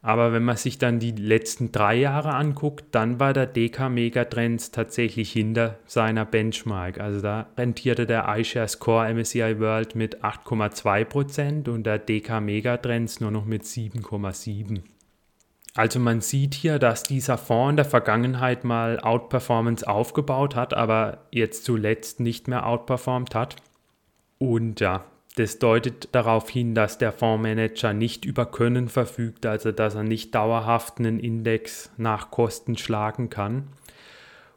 Aber 0.00 0.32
wenn 0.32 0.44
man 0.44 0.56
sich 0.56 0.78
dann 0.78 1.00
die 1.00 1.10
letzten 1.10 1.72
drei 1.72 1.96
Jahre 1.96 2.34
anguckt, 2.34 2.84
dann 2.92 3.18
war 3.18 3.32
der 3.32 3.46
DK 3.46 3.88
Megatrends 3.90 4.70
tatsächlich 4.70 5.32
hinter 5.32 5.78
seiner 5.86 6.24
Benchmark. 6.24 7.00
Also 7.00 7.20
da 7.20 7.48
rentierte 7.56 8.06
der 8.06 8.26
iShares 8.28 8.78
Core 8.78 9.12
MSCI 9.12 9.58
World 9.58 9.96
mit 9.96 10.22
8,2% 10.22 11.68
und 11.68 11.84
der 11.84 11.98
DK 11.98 12.40
Megatrends 12.40 13.20
nur 13.20 13.32
noch 13.32 13.44
mit 13.44 13.64
7,7%. 13.64 14.82
Also 15.74 16.00
man 16.00 16.20
sieht 16.20 16.54
hier, 16.54 16.78
dass 16.78 17.02
dieser 17.04 17.38
Fonds 17.38 17.70
in 17.70 17.76
der 17.76 17.84
Vergangenheit 17.84 18.64
mal 18.64 18.98
Outperformance 18.98 19.86
aufgebaut 19.86 20.56
hat, 20.56 20.74
aber 20.74 21.26
jetzt 21.30 21.64
zuletzt 21.64 22.18
nicht 22.18 22.48
mehr 22.48 22.66
outperformt 22.66 23.34
hat. 23.34 23.56
Und 24.38 24.80
ja, 24.80 25.04
das 25.38 25.58
deutet 25.58 26.08
darauf 26.12 26.48
hin, 26.48 26.74
dass 26.74 26.98
der 26.98 27.12
Fondsmanager 27.12 27.92
nicht 27.92 28.24
über 28.24 28.46
Können 28.46 28.88
verfügt, 28.88 29.46
also 29.46 29.72
dass 29.72 29.94
er 29.94 30.02
nicht 30.02 30.34
dauerhaft 30.34 30.98
einen 30.98 31.20
Index 31.20 31.90
nach 31.96 32.30
Kosten 32.30 32.76
schlagen 32.76 33.30
kann. 33.30 33.68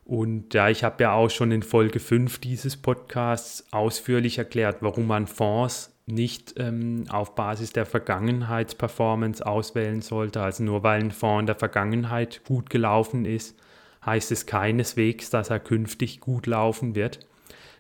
Und 0.06 0.54
ja, 0.54 0.70
ich 0.70 0.84
habe 0.84 1.04
ja 1.04 1.14
auch 1.14 1.30
schon 1.30 1.52
in 1.52 1.64
Folge 1.64 2.00
5 2.00 2.40
dieses 2.40 2.76
Podcasts 2.76 3.66
ausführlich 3.72 4.40
erklärt, 4.40 4.78
warum 4.82 5.08
man 5.08 5.28
Fonds 5.28 5.96
nicht 6.08 6.56
ähm, 6.58 7.06
auf 7.10 7.36
Basis 7.36 7.72
der 7.72 7.86
Vergangenheitsperformance 7.86 9.46
auswählen 9.46 10.02
sollte. 10.02 10.42
Also 10.42 10.64
nur 10.64 10.84
weil 10.84 11.00
ein 11.00 11.12
Fonds 11.12 11.42
in 11.42 11.46
der 11.46 11.56
Vergangenheit 11.56 12.42
gut 12.46 12.70
gelaufen 12.70 13.26
ist, 13.26 13.58
heißt 14.06 14.32
es 14.32 14.46
keineswegs, 14.48 15.30
dass 15.30 15.50
er 15.50 15.60
künftig 15.60 16.20
gut 16.20 16.48
laufen 16.48 16.96
wird, 16.96 17.20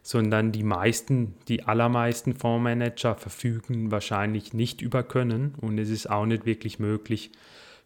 sondern 0.04 0.52
die 0.52 0.64
meisten, 0.64 1.36
die 1.48 1.64
allermeisten 1.64 2.36
Fondsmanager 2.36 3.16
verfügen 3.16 3.92
wahrscheinlich 3.92 4.54
nicht 4.54 4.82
über 4.82 5.04
Können 5.04 5.56
und 5.62 5.78
es 5.78 5.90
ist 5.90 6.10
auch 6.10 6.26
nicht 6.26 6.46
wirklich 6.46 6.80
möglich, 6.80 7.32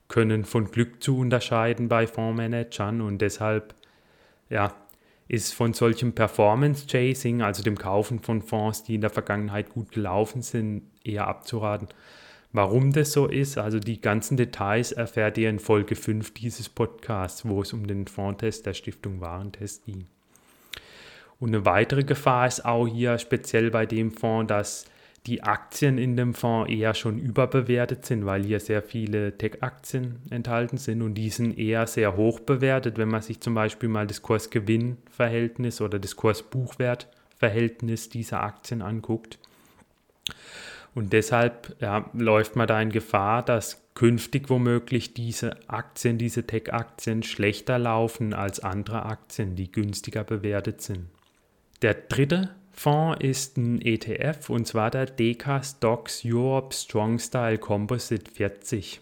Können 0.08 0.46
von 0.46 0.72
Glück 0.72 1.02
zu 1.02 1.18
unterscheiden 1.18 1.88
bei 1.88 2.08
Fondsmanagern 2.08 3.02
und 3.02 3.20
deshalb 3.22 3.76
ja, 4.50 4.74
ist 5.28 5.54
von 5.54 5.74
solchem 5.74 6.14
Performance 6.14 6.86
Chasing, 6.88 7.42
also 7.42 7.64
dem 7.64 7.78
Kaufen 7.78 8.20
von 8.20 8.42
Fonds, 8.42 8.84
die 8.84 8.96
in 8.96 9.02
der 9.02 9.10
Vergangenheit 9.10 9.70
gut 9.70 9.92
gelaufen 9.92 10.42
sind, 10.42 10.84
eher 11.04 11.28
abzuraten. 11.28 11.88
Warum 12.54 12.94
das 12.94 13.12
so 13.12 13.26
ist, 13.26 13.58
also 13.58 13.80
die 13.80 14.00
ganzen 14.00 14.38
Details 14.38 14.94
erfährt 14.94 15.38
ihr 15.38 15.50
in 15.50 15.60
Folge 15.60 15.96
5 15.96 16.34
dieses 16.36 16.70
Podcasts, 16.70 17.46
wo 17.46 17.62
es 17.62 17.74
um 17.74 17.86
den 17.86 18.08
Fondtest 18.08 18.66
der 18.66 18.74
Stiftung 18.74 19.20
Warentest 19.20 19.86
ging. 19.86 20.06
Und 21.40 21.50
eine 21.50 21.66
weitere 21.66 22.04
Gefahr 22.04 22.48
ist 22.48 22.66
auch 22.66 22.88
hier 22.88 23.18
speziell 23.18 23.72
bei 23.72 23.86
dem 23.86 24.12
Fonds, 24.12 24.48
dass 24.48 24.86
die 25.26 25.44
Aktien 25.44 25.98
in 25.98 26.16
dem 26.16 26.34
Fonds 26.34 26.72
eher 26.72 26.94
schon 26.94 27.18
überbewertet 27.18 28.06
sind, 28.06 28.26
weil 28.26 28.44
hier 28.44 28.60
sehr 28.60 28.84
viele 28.84 29.38
Tech-Aktien 29.38 30.20
enthalten 30.30 30.78
sind 30.78 31.02
und 31.02 31.16
die 31.16 31.30
sind 31.30 31.58
eher 31.58 31.88
sehr 31.88 32.16
hoch 32.16 32.40
bewertet, 32.40 32.98
wenn 32.98 33.10
man 33.10 33.22
sich 33.22 33.42
zum 33.42 33.56
Beispiel 33.56 33.90
mal 33.90 34.06
das 34.06 34.22
Kurs-Gewinn-Verhältnis 34.22 35.82
oder 35.82 35.98
das 35.98 36.16
Kurs-Buchwert-Verhältnis 36.16 38.10
dieser 38.10 38.44
Aktien 38.44 38.82
anguckt. 38.84 39.40
Und 40.94 41.12
deshalb 41.12 41.76
ja, 41.82 42.10
läuft 42.14 42.56
man 42.56 42.68
da 42.68 42.80
in 42.82 42.92
Gefahr, 42.92 43.44
dass 43.44 43.82
künftig 43.96 44.50
womöglich 44.50 45.14
diese 45.14 45.58
Aktien, 45.68 46.18
diese 46.18 46.46
Tech-Aktien 46.46 47.24
schlechter 47.24 47.80
laufen 47.80 48.34
als 48.34 48.60
andere 48.60 49.06
Aktien, 49.06 49.56
die 49.56 49.72
günstiger 49.72 50.24
bewertet 50.24 50.82
sind. 50.82 51.08
Der 51.82 51.94
dritte 51.94 52.56
Fonds 52.72 53.22
ist 53.22 53.58
ein 53.58 53.82
ETF 53.82 54.50
und 54.50 54.66
zwar 54.66 54.92
der 54.92 55.06
DK 55.06 55.64
Stocks 55.64 56.24
Europe 56.26 56.74
Strong 56.74 57.20
Style 57.20 57.58
Composite 57.58 58.32
40. 58.32 59.02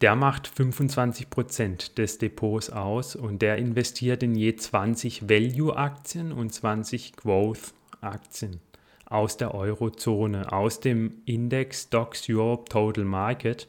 Der 0.00 0.16
macht 0.16 0.48
25% 0.48 1.94
des 1.94 2.18
Depots 2.18 2.70
aus 2.70 3.14
und 3.14 3.40
der 3.40 3.56
investiert 3.58 4.24
in 4.24 4.34
je 4.34 4.56
20 4.56 5.28
Value-Aktien 5.28 6.32
und 6.32 6.52
20 6.52 7.14
Growth-Aktien 7.14 8.60
aus 9.06 9.36
der 9.36 9.54
Eurozone, 9.54 10.52
aus 10.52 10.80
dem 10.80 11.22
Index 11.24 11.82
Stocks 11.82 12.28
Europe 12.28 12.64
Total 12.68 13.04
Market. 13.04 13.68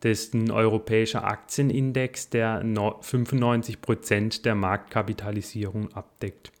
Das 0.00 0.20
ist 0.20 0.34
ein 0.34 0.52
europäischer 0.52 1.24
Aktienindex, 1.24 2.30
der 2.30 2.62
95% 2.62 4.42
der 4.42 4.54
Marktkapitalisierung 4.54 5.92
abdeckt. 5.94 6.52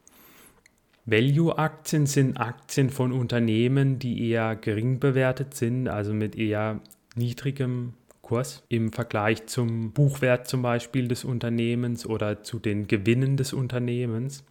Value-Aktien 1.10 2.06
sind 2.06 2.36
Aktien 2.36 2.88
von 2.88 3.10
Unternehmen, 3.10 3.98
die 3.98 4.30
eher 4.30 4.54
gering 4.54 5.00
bewertet 5.00 5.54
sind, 5.54 5.88
also 5.88 6.14
mit 6.14 6.36
eher 6.36 6.80
niedrigem 7.16 7.94
Kurs 8.22 8.62
im 8.68 8.92
Vergleich 8.92 9.46
zum 9.46 9.90
Buchwert 9.90 10.46
zum 10.46 10.62
Beispiel 10.62 11.08
des 11.08 11.24
Unternehmens 11.24 12.06
oder 12.06 12.44
zu 12.44 12.60
den 12.60 12.86
Gewinnen 12.86 13.36
des 13.36 13.52
Unternehmens. 13.52 14.44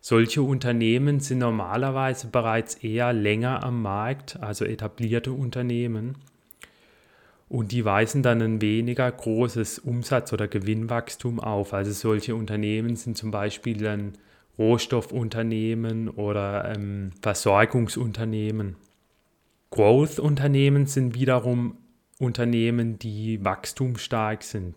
Solche 0.00 0.40
Unternehmen 0.40 1.20
sind 1.20 1.40
normalerweise 1.40 2.28
bereits 2.28 2.76
eher 2.76 3.12
länger 3.12 3.62
am 3.62 3.82
Markt, 3.82 4.40
also 4.40 4.64
etablierte 4.64 5.32
Unternehmen. 5.32 6.16
Und 7.50 7.72
die 7.72 7.84
weisen 7.84 8.22
dann 8.22 8.40
ein 8.40 8.62
weniger 8.62 9.12
großes 9.12 9.80
Umsatz- 9.80 10.32
oder 10.32 10.48
Gewinnwachstum 10.48 11.40
auf. 11.40 11.74
Also 11.74 11.92
solche 11.92 12.34
Unternehmen 12.34 12.96
sind 12.96 13.18
zum 13.18 13.30
Beispiel 13.30 13.76
dann 13.76 14.14
Rohstoffunternehmen 14.60 16.10
oder 16.10 16.72
ähm, 16.76 17.12
Versorgungsunternehmen. 17.22 18.76
Growth-Unternehmen 19.70 20.86
sind 20.86 21.14
wiederum 21.14 21.78
Unternehmen, 22.18 22.98
die 22.98 23.42
wachstumsstark 23.42 24.42
sind, 24.42 24.76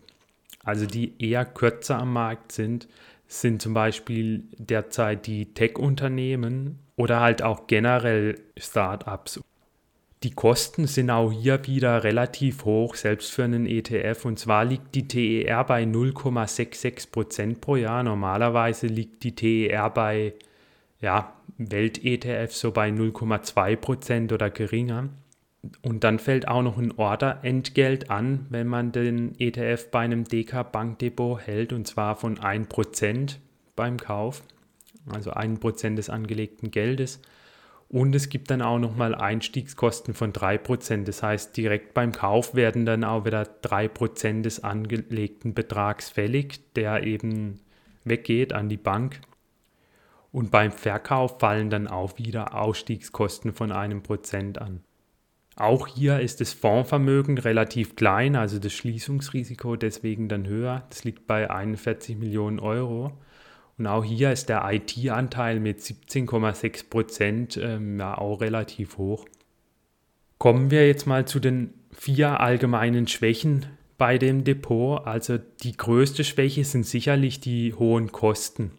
also 0.64 0.86
die 0.86 1.14
eher 1.22 1.44
kürzer 1.44 2.00
am 2.00 2.14
Markt 2.14 2.54
sind, 2.54 2.88
sind 3.28 3.62
zum 3.62 3.74
Beispiel 3.74 4.46
derzeit 4.58 5.28
die 5.28 5.54
Tech-Unternehmen 5.54 6.80
oder 6.96 7.20
halt 7.20 7.42
auch 7.42 7.68
generell 7.68 8.40
Startups. 8.58 9.42
Die 10.24 10.32
Kosten 10.32 10.88
sind 10.88 11.10
auch 11.10 11.34
hier 11.34 11.68
wieder 11.68 12.06
relativ 12.06 12.64
hoch, 12.64 12.96
selbst 12.96 13.32
für 13.32 13.44
einen 13.44 13.66
ETF. 13.66 14.24
Und 14.24 14.40
zwar 14.40 14.64
liegt 14.64 14.96
die 14.96 15.08
TER 15.08 15.66
bei 15.66 15.84
0,66% 15.84 17.60
pro 17.60 17.76
Jahr. 17.76 18.04
Normalerweise 18.04 18.88
liegt 18.88 19.24
die 19.24 19.36
TER 19.36 19.90
bei 19.90 20.34
ja, 21.02 21.34
Welt-ETF 21.58 22.54
so 22.54 22.72
bei 22.72 22.88
0,2% 22.88 24.34
oder 24.34 24.50
geringer. 24.50 25.10
Und 25.82 26.06
dann 26.06 26.20
fällt 26.20 26.48
auch 26.48 26.62
noch 26.62 26.78
ein 26.78 26.94
Orderentgelt 26.98 28.10
an, 28.10 28.46
wenn 28.50 28.68
man 28.68 28.94
den 28.94 29.38
ETF 29.40 29.92
bei 29.92 30.00
einem 30.00 30.24
DK 30.24 30.72
Bankdepot 30.72 31.42
hält, 31.42 31.74
und 31.74 31.86
zwar 31.86 32.16
von 32.16 32.38
1% 32.38 33.38
beim 33.76 33.98
Kauf, 33.98 34.44
also 35.10 35.32
1% 35.32 35.96
des 35.96 36.10
angelegten 36.10 36.72
Geldes. 36.72 37.22
Und 37.94 38.16
es 38.16 38.30
gibt 38.30 38.50
dann 38.50 38.64
auch 38.64 38.80
nochmal 38.80 39.14
Einstiegskosten 39.14 40.16
von 40.16 40.34
3%. 40.34 41.04
Das 41.04 41.22
heißt, 41.22 41.56
direkt 41.56 41.94
beim 41.94 42.12
Kauf 42.12 42.56
werden 42.56 42.88
dann 42.88 43.04
auch 43.04 43.26
wieder 43.26 43.44
3% 43.44 44.42
des 44.42 44.64
angelegten 44.64 45.54
Betrags 45.54 46.10
fällig, 46.10 46.74
der 46.74 47.04
eben 47.04 47.60
weggeht 48.04 48.52
an 48.52 48.68
die 48.68 48.78
Bank. 48.78 49.22
Und 50.32 50.50
beim 50.50 50.72
Verkauf 50.72 51.38
fallen 51.38 51.70
dann 51.70 51.88
auch 51.88 52.18
wieder 52.18 52.56
Ausstiegskosten 52.56 53.54
von 53.54 53.72
einem 53.72 54.02
Prozent 54.02 54.60
an. 54.60 54.84
Auch 55.56 55.86
hier 55.86 56.20
ist 56.20 56.42
das 56.42 56.52
Fondsvermögen 56.52 57.38
relativ 57.38 57.96
klein, 57.96 58.36
also 58.36 58.58
das 58.58 58.74
Schließungsrisiko 58.74 59.76
deswegen 59.76 60.30
dann 60.30 60.48
höher. 60.48 60.82
Das 60.90 61.04
liegt 61.04 61.28
bei 61.28 61.52
41 61.52 62.18
Millionen 62.18 62.60
Euro. 62.60 63.12
Und 63.78 63.88
auch 63.88 64.04
hier 64.04 64.32
ist 64.32 64.50
der 64.50 64.64
IT-Anteil 64.72 65.60
mit 65.60 65.80
17,6 65.80 66.90
Prozent 66.90 67.58
ähm, 67.58 68.00
ja 68.00 68.18
auch 68.18 68.42
relativ 68.42 68.98
hoch. 68.98 69.26
Kommen 70.38 70.72
wir 70.72 70.88
jetzt 70.88 71.08
mal 71.08 71.26
zu 71.26 71.40
den 71.40 71.74
vier 71.92 72.40
allgemeinen 72.40 73.08
Schwächen 73.08 73.66
bei 73.98 74.18
dem 74.18 74.44
Depot. 74.44 75.06
Also 75.06 75.38
die 75.38 75.76
größte 75.78 76.24
Schwäche 76.24 76.66
sind 76.66 76.86
sicherlich 76.86 77.40
die 77.40 77.74
hohen 77.74 78.12
Kosten. 78.12 78.72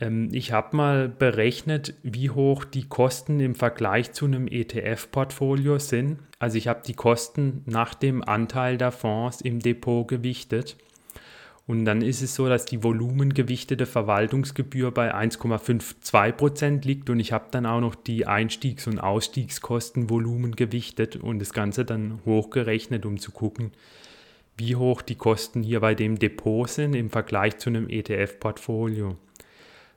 Ähm, 0.00 0.28
ich 0.32 0.52
habe 0.52 0.76
mal 0.76 1.08
berechnet, 1.08 1.94
wie 2.02 2.30
hoch 2.30 2.64
die 2.64 2.88
Kosten 2.88 3.38
im 3.40 3.54
Vergleich 3.54 4.12
zu 4.12 4.24
einem 4.24 4.48
ETF-Portfolio 4.48 5.78
sind. 5.78 6.18
Also 6.38 6.58
ich 6.58 6.68
habe 6.68 6.82
die 6.84 6.94
Kosten 6.94 7.62
nach 7.66 7.94
dem 7.94 8.24
Anteil 8.24 8.78
der 8.78 8.92
Fonds 8.92 9.40
im 9.40 9.60
Depot 9.60 10.08
gewichtet. 10.08 10.76
Und 11.70 11.84
dann 11.84 12.02
ist 12.02 12.20
es 12.20 12.34
so, 12.34 12.48
dass 12.48 12.64
die 12.64 12.82
volumengewichtete 12.82 13.86
Verwaltungsgebühr 13.86 14.90
bei 14.90 15.14
1,52% 15.14 16.84
liegt 16.84 17.08
und 17.10 17.20
ich 17.20 17.30
habe 17.30 17.44
dann 17.52 17.64
auch 17.64 17.78
noch 17.78 17.94
die 17.94 18.26
Einstiegs- 18.26 18.88
und 18.88 18.98
Ausstiegskosten 18.98 20.10
volumengewichtet 20.10 21.14
und 21.14 21.38
das 21.38 21.52
Ganze 21.52 21.84
dann 21.84 22.18
hochgerechnet, 22.26 23.06
um 23.06 23.20
zu 23.20 23.30
gucken, 23.30 23.70
wie 24.56 24.74
hoch 24.74 25.00
die 25.00 25.14
Kosten 25.14 25.62
hier 25.62 25.78
bei 25.78 25.94
dem 25.94 26.18
Depot 26.18 26.68
sind 26.68 26.96
im 26.96 27.08
Vergleich 27.08 27.58
zu 27.58 27.70
einem 27.70 27.88
ETF-Portfolio. 27.88 29.16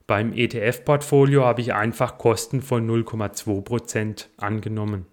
Beim 0.06 0.32
ETF-Portfolio 0.32 1.44
habe 1.44 1.62
ich 1.62 1.74
einfach 1.74 2.20
Kosten 2.20 2.62
von 2.62 2.88
0,2% 2.88 4.28
angenommen. 4.38 5.08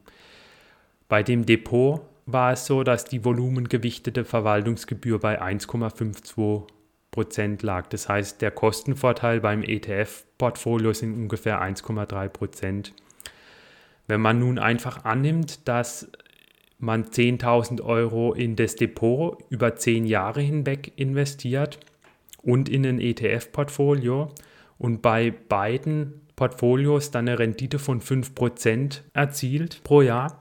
Bei 1.08 1.22
dem 1.22 1.46
Depot 1.46 2.02
war 2.32 2.52
es 2.52 2.66
so, 2.66 2.82
dass 2.82 3.04
die 3.04 3.24
volumengewichtete 3.24 4.24
Verwaltungsgebühr 4.24 5.18
bei 5.18 5.40
1,52% 5.40 7.64
lag. 7.64 7.86
Das 7.88 8.08
heißt, 8.08 8.42
der 8.42 8.50
Kostenvorteil 8.50 9.40
beim 9.40 9.62
ETF-Portfolio 9.62 10.92
sind 10.92 11.14
ungefähr 11.14 11.62
1,3%. 11.62 12.92
Wenn 14.06 14.20
man 14.20 14.38
nun 14.38 14.58
einfach 14.58 15.04
annimmt, 15.04 15.68
dass 15.68 16.10
man 16.78 17.04
10.000 17.04 17.82
Euro 17.82 18.32
in 18.32 18.56
das 18.56 18.76
Depot 18.76 19.38
über 19.50 19.76
10 19.76 20.06
Jahre 20.06 20.40
hinweg 20.40 20.92
investiert 20.96 21.78
und 22.42 22.68
in 22.68 22.86
ein 22.86 23.00
ETF-Portfolio, 23.00 24.32
und 24.80 25.02
bei 25.02 25.30
beiden 25.30 26.22
Portfolios 26.36 27.10
dann 27.10 27.28
eine 27.28 27.38
Rendite 27.38 27.78
von 27.78 28.00
5% 28.00 29.02
erzielt 29.12 29.84
pro 29.84 30.00
Jahr, 30.00 30.38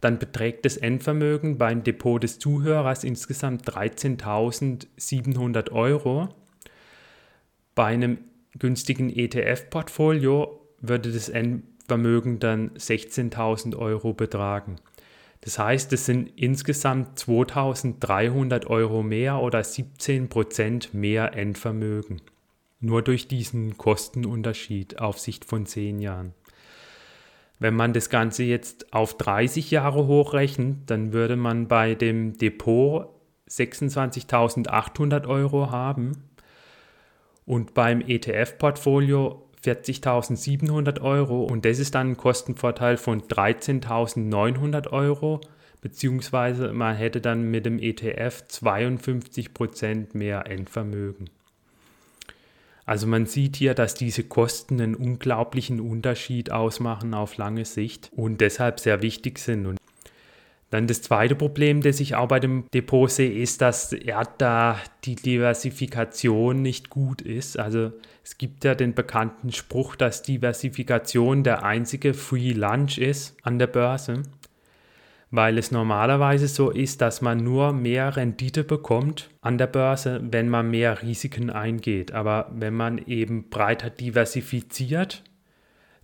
dann 0.00 0.18
beträgt 0.18 0.64
das 0.64 0.76
Endvermögen 0.76 1.58
beim 1.58 1.84
Depot 1.84 2.22
des 2.22 2.38
Zuhörers 2.38 3.04
insgesamt 3.04 3.68
13.700 3.68 5.70
Euro. 5.72 6.28
Bei 7.74 7.86
einem 7.86 8.18
günstigen 8.58 9.10
ETF-Portfolio 9.10 10.60
würde 10.80 11.12
das 11.12 11.28
Endvermögen 11.28 12.38
dann 12.38 12.70
16.000 12.70 13.76
Euro 13.76 14.14
betragen. 14.14 14.76
Das 15.42 15.58
heißt, 15.58 15.92
es 15.92 16.06
sind 16.06 16.32
insgesamt 16.36 17.18
2.300 17.18 18.66
Euro 18.66 19.02
mehr 19.02 19.40
oder 19.40 19.60
17% 19.60 20.88
mehr 20.92 21.34
Endvermögen. 21.34 22.20
Nur 22.80 23.02
durch 23.02 23.28
diesen 23.28 23.78
Kostenunterschied 23.78 24.98
auf 24.98 25.18
Sicht 25.18 25.44
von 25.44 25.66
zehn 25.66 25.98
Jahren. 25.98 26.34
Wenn 27.60 27.74
man 27.74 27.92
das 27.92 28.08
Ganze 28.08 28.42
jetzt 28.42 28.92
auf 28.94 29.18
30 29.18 29.70
Jahre 29.70 30.06
hochrechnet, 30.06 30.78
dann 30.86 31.12
würde 31.12 31.36
man 31.36 31.68
bei 31.68 31.94
dem 31.94 32.38
Depot 32.38 33.08
26.800 33.50 35.28
Euro 35.28 35.70
haben 35.70 36.12
und 37.44 37.74
beim 37.74 38.00
ETF-Portfolio 38.00 39.46
40.700 39.62 41.02
Euro 41.02 41.44
und 41.44 41.66
das 41.66 41.78
ist 41.78 41.94
dann 41.94 42.12
ein 42.12 42.16
Kostenvorteil 42.16 42.96
von 42.96 43.20
13.900 43.20 44.88
Euro, 44.88 45.42
beziehungsweise 45.82 46.72
man 46.72 46.96
hätte 46.96 47.20
dann 47.20 47.50
mit 47.50 47.66
dem 47.66 47.78
ETF 47.78 48.44
52% 48.48 50.16
mehr 50.16 50.46
Endvermögen. 50.46 51.28
Also 52.90 53.06
man 53.06 53.24
sieht 53.26 53.54
hier, 53.54 53.74
dass 53.74 53.94
diese 53.94 54.24
Kosten 54.24 54.80
einen 54.80 54.96
unglaublichen 54.96 55.78
Unterschied 55.78 56.50
ausmachen 56.50 57.14
auf 57.14 57.36
lange 57.36 57.64
Sicht 57.64 58.10
und 58.16 58.40
deshalb 58.40 58.80
sehr 58.80 59.00
wichtig 59.00 59.38
sind. 59.38 59.66
Und 59.66 59.78
dann 60.70 60.88
das 60.88 61.00
zweite 61.00 61.36
Problem, 61.36 61.82
das 61.82 62.00
ich 62.00 62.16
auch 62.16 62.26
bei 62.26 62.40
dem 62.40 62.64
Depot 62.74 63.08
sehe, 63.08 63.30
ist, 63.30 63.60
dass 63.60 63.94
ja, 64.02 64.24
da 64.38 64.80
die 65.04 65.14
Diversifikation 65.14 66.62
nicht 66.62 66.90
gut 66.90 67.22
ist. 67.22 67.60
Also 67.60 67.92
es 68.24 68.38
gibt 68.38 68.64
ja 68.64 68.74
den 68.74 68.92
bekannten 68.92 69.52
Spruch, 69.52 69.94
dass 69.94 70.24
Diversifikation 70.24 71.44
der 71.44 71.62
einzige 71.62 72.12
Free 72.12 72.54
Lunch 72.54 72.98
ist 72.98 73.36
an 73.44 73.60
der 73.60 73.68
Börse 73.68 74.24
weil 75.30 75.58
es 75.58 75.70
normalerweise 75.70 76.48
so 76.48 76.70
ist, 76.70 77.00
dass 77.00 77.20
man 77.20 77.38
nur 77.38 77.72
mehr 77.72 78.16
Rendite 78.16 78.64
bekommt 78.64 79.30
an 79.40 79.58
der 79.58 79.68
Börse, 79.68 80.20
wenn 80.22 80.48
man 80.48 80.70
mehr 80.70 81.02
Risiken 81.02 81.50
eingeht. 81.50 82.12
Aber 82.12 82.50
wenn 82.52 82.74
man 82.74 82.98
eben 82.98 83.48
breiter 83.48 83.90
diversifiziert, 83.90 85.22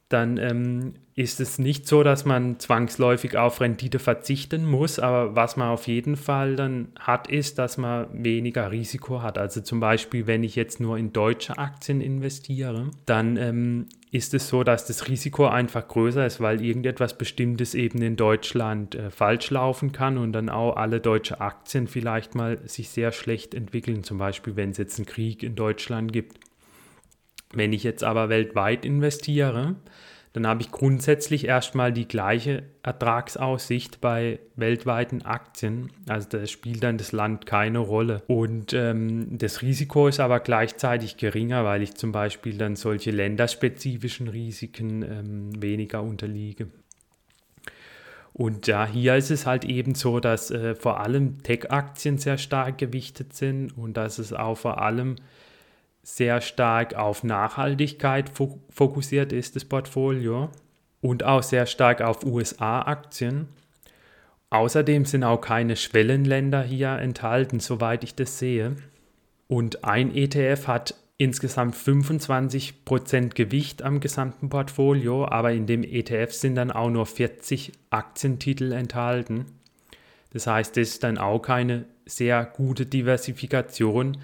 dann 0.09 0.37
ähm, 0.39 0.95
ist 1.17 1.41
es 1.41 1.59
nicht 1.59 1.89
so, 1.89 2.05
dass 2.05 2.25
man 2.25 2.61
zwangsläufig 2.61 3.37
auf 3.37 3.61
Rendite 3.61 3.99
verzichten 3.99 4.65
muss, 4.65 5.01
aber 5.01 5.35
was 5.35 5.57
man 5.57 5.71
auf 5.71 5.89
jeden 5.89 6.17
Fall 6.17 6.55
dann 6.55 6.89
hat, 7.01 7.27
ist, 7.27 7.59
dass 7.59 7.77
man 7.77 8.07
weniger 8.13 8.71
Risiko 8.71 9.23
hat. 9.23 9.39
Also 9.39 9.63
zum 9.63 9.81
Beispiel, 9.81 10.29
wenn 10.29 10.45
ich 10.45 10.55
jetzt 10.55 10.79
nur 10.79 10.97
in 10.97 11.13
deutsche 11.13 11.59
Aktien 11.59 12.01
investiere, 12.01 12.91
dann 13.07 13.37
ähm, 13.37 13.87
ist 14.17 14.35
es 14.35 14.49
so, 14.49 14.65
dass 14.65 14.87
das 14.87 15.09
Risiko 15.09 15.47
einfach 15.47 15.87
größer 15.87 16.27
ist, 16.27 16.41
weil 16.41 16.63
irgendetwas 16.63 17.19
Bestimmtes 17.19 17.75
eben 17.75 18.01
in 18.03 18.17
Deutschland 18.17 18.95
äh, 18.95 19.11
falsch 19.11 19.51
laufen 19.51 19.93
kann 19.93 20.19
und 20.19 20.33
dann 20.33 20.49
auch 20.49 20.77
alle 20.77 21.01
deutsche 21.01 21.41
Aktien 21.41 21.87
vielleicht 21.87 22.35
mal 22.35 22.59
sich 22.67 22.89
sehr 22.89 23.13
schlecht 23.13 23.55
entwickeln, 23.55 24.03
zum 24.03 24.19
Beispiel 24.19 24.57
wenn 24.57 24.71
es 24.71 24.79
jetzt 24.79 24.99
einen 24.99 25.07
Krieg 25.07 25.43
in 25.43 25.55
Deutschland 25.55 26.13
gibt. 26.13 26.41
Wenn 27.53 27.73
ich 27.73 27.85
jetzt 27.85 28.03
aber 28.03 28.29
weltweit 28.29 28.85
investiere, 28.85 29.77
dann 30.37 30.47
habe 30.47 30.61
ich 30.61 30.71
grundsätzlich 30.71 31.47
erstmal 31.47 31.95
die 31.95 32.07
gleiche 32.07 32.65
Ertragsaussicht 32.83 34.03
bei 34.03 34.39
weltweiten 34.55 35.23
Aktien. 35.23 35.91
Also 36.11 36.29
da 36.29 36.47
spielt 36.47 36.83
dann 36.83 36.99
das 36.99 37.13
Land 37.13 37.47
keine 37.47 37.79
Rolle. 37.79 38.23
Und 38.27 38.75
ähm, 38.75 39.39
das 39.39 39.63
Risiko 39.63 40.09
ist 40.09 40.21
aber 40.21 40.41
gleichzeitig 40.41 41.17
geringer, 41.17 41.65
weil 41.65 41.81
ich 41.81 41.95
zum 41.95 42.13
Beispiel 42.13 42.59
dann 42.59 42.77
solche 42.77 43.13
länderspezifischen 43.13 44.29
Risiken 44.29 45.03
ähm, 45.03 45.63
weniger 45.63 46.03
unterliege. 46.03 46.67
Und 48.35 48.67
ja, 48.67 48.87
hier 48.87 49.17
ist 49.17 49.31
es 49.31 49.47
halt 49.47 49.65
eben 49.65 49.95
so, 49.95 50.21
dass 50.21 50.51
äh, 50.51 50.75
vor 50.75 51.01
allem 51.01 51.43
Tech-Aktien 51.45 52.19
sehr 52.19 52.37
stark 52.37 52.77
gewichtet 52.77 53.33
sind 53.33 53.71
und 53.71 53.97
dass 53.97 54.19
es 54.19 54.35
auch 54.35 54.59
vor 54.59 54.83
allem 54.83 55.17
sehr 56.07 56.41
stark 56.41 56.95
auf 56.95 57.25
Nachhaltigkeit 57.25 58.31
fokussiert 58.71 59.33
ist, 59.33 59.57
das 59.57 59.65
Portfolio, 59.65 60.51
und 61.01 61.25
auch 61.25 61.43
sehr 61.43 61.67
stark 61.67 62.01
auf 62.01 62.25
USA-Aktien. 62.25 63.49
Außerdem 64.51 65.05
sind 65.05 65.25
auch 65.25 65.41
keine 65.41 65.75
Schwellenländer 65.75 66.63
hier 66.63 66.91
enthalten, 66.91 67.59
soweit 67.59 68.05
ich 68.05 68.15
das 68.15 68.39
sehe. 68.39 68.77
Und 69.49 69.83
ein 69.85 70.15
ETF 70.15 70.69
hat 70.69 70.95
insgesamt 71.19 71.75
25% 71.75 73.35
Gewicht 73.35 73.83
am 73.83 73.99
gesamten 73.99 74.49
Portfolio, 74.49 75.27
aber 75.27 75.55
in 75.55 75.67
dem 75.67 75.83
ETF 75.83 76.33
sind 76.33 76.55
dann 76.55 76.71
auch 76.71 76.89
nur 76.89 77.07
40 77.07 77.73
Aktientitel 77.91 78.71
enthalten. 78.71 79.47
Das 80.33 80.47
heißt, 80.47 80.77
das 80.77 80.89
ist 80.89 81.03
dann 81.03 81.19
auch 81.19 81.41
keine 81.41 81.85
sehr 82.05 82.45
gute 82.45 82.87
Diversifikation, 82.87 84.19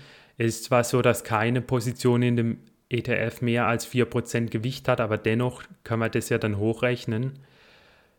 es 0.46 0.56
ist 0.56 0.64
zwar 0.64 0.82
so, 0.84 1.02
dass 1.02 1.24
keine 1.24 1.60
Position 1.60 2.22
in 2.22 2.36
dem 2.36 2.58
ETF 2.88 3.42
mehr 3.42 3.66
als 3.66 3.86
4% 3.88 4.50
Gewicht 4.50 4.88
hat, 4.88 5.00
aber 5.00 5.16
dennoch 5.16 5.62
kann 5.84 5.98
man 5.98 6.10
das 6.10 6.28
ja 6.28 6.38
dann 6.38 6.58
hochrechnen. 6.58 7.38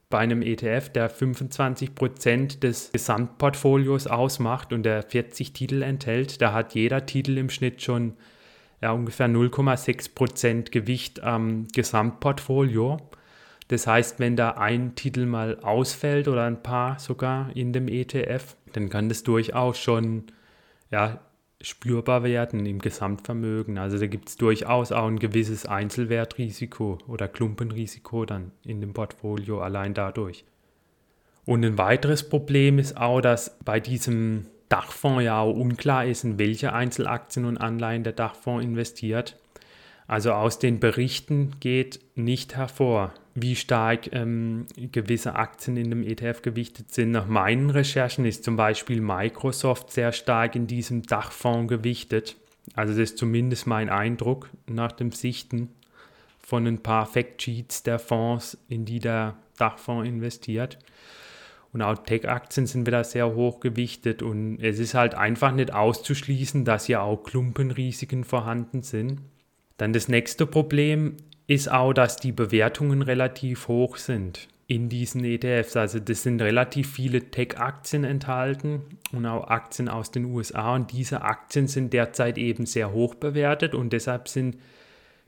Bei 0.10 0.20
einem 0.20 0.42
ETF, 0.42 0.90
der 0.90 1.12
25% 1.12 2.60
des 2.60 2.92
Gesamtportfolios 2.92 4.08
ausmacht 4.08 4.72
und 4.72 4.84
der 4.84 5.04
40 5.04 5.54
Titel 5.54 5.82
enthält, 5.82 6.42
da 6.42 6.54
hat 6.54 6.76
jeder 6.76 7.06
Titel 7.06 7.38
im 7.38 7.50
Schnitt 7.50 7.82
schon 7.82 8.14
ja, 8.82 8.92
ungefähr 8.92 9.28
0,6% 9.28 10.72
Gewicht 10.72 11.22
am 11.24 11.68
Gesamtportfolio. 11.74 12.98
Das 13.68 13.88
heißt, 13.88 14.20
wenn 14.20 14.36
da 14.36 14.52
ein 14.52 14.96
Titel 14.96 15.26
mal 15.26 15.60
ausfällt 15.60 16.28
oder 16.28 16.44
ein 16.44 16.62
paar 16.62 17.00
sogar 17.00 17.56
in 17.56 17.74
dem 17.74 17.88
ETF, 17.88 18.56
dann 18.72 18.90
kann 18.90 19.10
das 19.10 19.24
durchaus 19.24 19.78
schon 19.78 20.26
ja, 20.92 21.20
spürbar 21.64 22.24
werden 22.24 22.66
im 22.66 22.80
Gesamtvermögen. 22.80 23.78
Also 23.78 23.98
da 23.98 24.06
gibt 24.06 24.30
es 24.30 24.36
durchaus 24.36 24.92
auch 24.92 25.08
ein 25.08 25.18
gewisses 25.18 25.66
Einzelwertrisiko 25.66 27.00
oder 27.08 27.28
Klumpenrisiko 27.28 28.26
dann 28.26 28.52
in 28.64 28.82
dem 28.82 28.94
Portfolio 28.94 29.62
allein 29.62 29.94
dadurch. 29.94 30.44
Und 31.46 31.66
ein 31.66 31.78
weiteres 31.78 32.28
Problem 32.28 32.80
ist 32.80 32.98
auch, 32.98 33.22
dass 33.22 33.58
bei 33.64 33.80
diesem 33.80 34.46
Dachfonds 34.70 35.24
ja 35.24 35.40
auch 35.40 35.54
unklar 35.54 36.06
ist, 36.06 36.26
in 36.26 36.38
welche 36.38 36.74
Einzelaktien 36.74 37.46
und 37.46 37.58
Anleihen 37.58 38.04
der 38.04 38.14
Dachfonds 38.14 38.64
investiert. 38.64 39.40
Also 40.06 40.34
aus 40.34 40.60
den 40.60 40.80
Berichten 40.80 41.52
geht 41.62 42.02
nicht 42.16 42.56
hervor, 42.58 43.14
wie 43.36 43.56
stark 43.56 44.14
ähm, 44.14 44.66
gewisse 44.76 45.36
Aktien 45.36 45.78
in 45.78 45.90
dem 45.90 46.04
ETF 46.04 46.42
gewichtet 46.42 46.94
sind. 46.94 47.12
Nach 47.12 47.28
meinen 47.28 47.70
Recherchen 47.70 48.26
ist 48.26 48.44
zum 48.44 48.56
Beispiel 48.56 49.02
Microsoft 49.02 49.92
sehr 49.92 50.12
stark 50.12 50.56
in 50.56 50.68
diesem 50.68 51.04
Dachfonds 51.04 51.68
gewichtet. 51.68 52.36
Also 52.76 52.94
das 52.94 53.12
ist 53.12 53.18
zumindest 53.18 53.66
mein 53.68 53.90
Eindruck 53.90 54.50
nach 54.68 54.92
dem 54.92 55.12
Sichten 55.12 55.70
von 56.40 56.68
ein 56.68 56.84
paar 56.84 57.06
Factsheets 57.06 57.84
der 57.84 58.00
Fonds, 58.00 58.58
in 58.70 58.86
die 58.86 59.00
der 59.00 59.36
Dachfonds 59.58 60.08
investiert. 60.08 60.78
Und 61.72 61.82
auch 61.82 61.98
Tech-Aktien 61.98 62.68
sind 62.68 62.86
wieder 62.86 63.04
sehr 63.04 63.34
hoch 63.34 63.60
gewichtet 63.60 64.22
und 64.22 64.60
es 64.60 64.78
ist 64.78 64.94
halt 64.94 65.16
einfach 65.16 65.52
nicht 65.52 65.74
auszuschließen, 65.74 66.66
dass 66.66 66.86
hier 66.86 67.02
auch 67.02 67.24
Klumpenrisiken 67.24 68.26
vorhanden 68.26 68.84
sind. 68.84 69.22
Dann 69.78 69.92
das 69.92 70.08
nächste 70.08 70.46
Problem 70.46 71.18
ist 71.48 71.72
auch, 71.72 71.94
dass 71.94 72.18
die 72.18 72.32
Bewertungen 72.32 73.02
relativ 73.02 73.68
hoch 73.68 73.98
sind 73.98 74.48
in 74.68 74.90
diesen 74.90 75.24
ETFs. 75.24 75.76
Also 75.76 76.00
das 76.00 76.24
sind 76.24 76.42
relativ 76.42 76.92
viele 76.92 77.30
Tech-Aktien 77.30 78.04
enthalten 78.04 78.82
und 79.12 79.26
auch 79.26 79.48
Aktien 79.48 79.90
aus 79.90 80.12
den 80.12 80.26
USA. 80.26 80.76
Und 80.76 80.92
diese 80.92 81.22
Aktien 81.22 81.68
sind 81.68 81.94
derzeit 81.94 82.38
eben 82.38 82.66
sehr 82.66 82.92
hoch 82.92 83.16
bewertet 83.16 83.76
und 83.76 83.94
deshalb 83.94 84.28
sind 84.28 84.58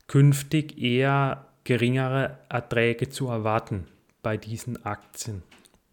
künftig 0.08 0.82
eher 0.82 1.46
geringere 1.64 2.38
Erträge 2.48 3.10
zu 3.10 3.28
erwarten 3.28 3.86
bei 4.22 4.38
diesen 4.38 4.86
Aktien, 4.86 5.44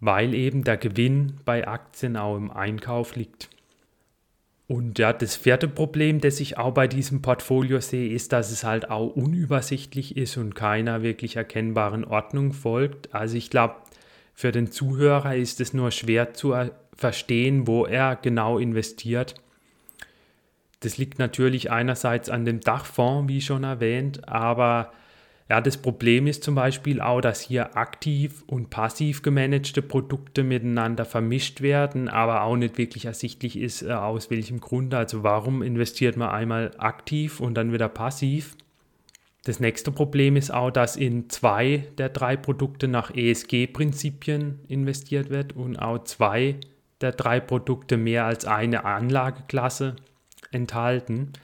weil 0.01 0.35
eben 0.35 0.65
der 0.65 0.77
Gewinn 0.77 1.39
bei 1.45 1.67
Aktien 1.67 2.17
auch 2.17 2.37
im 2.37 2.51
Einkauf 2.51 3.17
liegt. 3.17 3.49
Und 4.73 4.99
ja, 4.99 5.13
das 5.13 5.37
vierte 5.37 5.69
Problem, 5.69 6.23
das 6.23 6.41
ich 6.41 6.57
auch 6.57 6.73
bei 6.73 6.89
diesem 6.89 7.21
Portfolio 7.21 7.79
sehe, 7.81 8.09
ist, 8.09 8.33
dass 8.33 8.51
es 8.51 8.65
halt 8.65 8.89
auch 8.89 9.09
unübersichtlich 9.09 10.17
ist 10.17 10.39
und 10.39 10.55
keiner 10.55 11.03
wirklich 11.03 11.37
erkennbaren 11.37 12.07
Ordnung 12.07 12.55
folgt. 12.55 13.15
Also 13.15 13.37
ich 13.37 13.51
glaube, 13.51 13.75
für 14.33 14.51
den 14.51 14.73
Zuhörer 14.73 15.37
ist 15.37 15.61
es 15.61 15.75
nur 15.75 15.91
schwer 15.91 16.33
zu 16.33 16.55
verstehen, 16.97 17.67
wo 17.67 17.85
er 17.85 18.17
genau 18.17 18.57
investiert. 18.57 19.35
Das 20.81 20.97
liegt 20.97 21.19
natürlich 21.19 21.71
einerseits 21.71 22.31
an 22.31 22.47
dem 22.47 22.61
Dachfonds, 22.61 23.29
wie 23.29 23.43
schon 23.43 23.65
erwähnt, 23.65 24.27
aber 24.27 24.91
ja, 25.53 25.61
das 25.61 25.77
Problem 25.77 26.27
ist 26.27 26.45
zum 26.45 26.55
Beispiel 26.55 27.03
auch, 27.03 27.21
dass 27.21 27.43
hier 27.43 27.77
aktiv 27.77 28.43
und 28.47 28.71
passiv 28.71 29.21
gemanagte 29.21 29.83
Produkte 29.83 30.45
miteinander 30.45 31.05
vermischt 31.05 31.61
werden, 31.61 32.09
aber 32.09 32.45
auch 32.45 32.57
nicht 32.57 32.79
wirklich 32.79 33.05
ersichtlich 33.05 33.59
ist, 33.59 33.83
äh, 33.83 33.93
aus 33.93 34.31
welchem 34.31 34.61
Grund. 34.61 34.95
Also 34.95 35.25
warum 35.25 35.61
investiert 35.61 36.17
man 36.17 36.31
einmal 36.31 36.71
aktiv 36.79 37.39
und 37.39 37.53
dann 37.53 37.71
wieder 37.71 37.91
passiv? 37.91 38.57
Das 39.45 39.61
nächste 39.61 39.93
Problem 39.93 40.37
ist 40.37 40.55
auch, 40.55 40.71
dass 40.71 40.97
in 40.97 41.29
zwei 41.29 41.85
der 41.99 42.09
drei 42.09 42.39
Produkte 42.39 42.89
nach 42.89 43.15
ESG-Prinzipien 43.15 44.61
investiert 44.69 45.29
wird 45.29 45.55
und 45.55 45.77
auch 45.77 46.03
zwei 46.05 46.57
der 47.03 47.13
drei 47.13 47.41
Produkte 47.41 47.99
mehr 47.99 48.25
als 48.25 48.47
eine 48.47 48.87
Anlageklasse 48.87 49.97
enthalten 50.51 51.35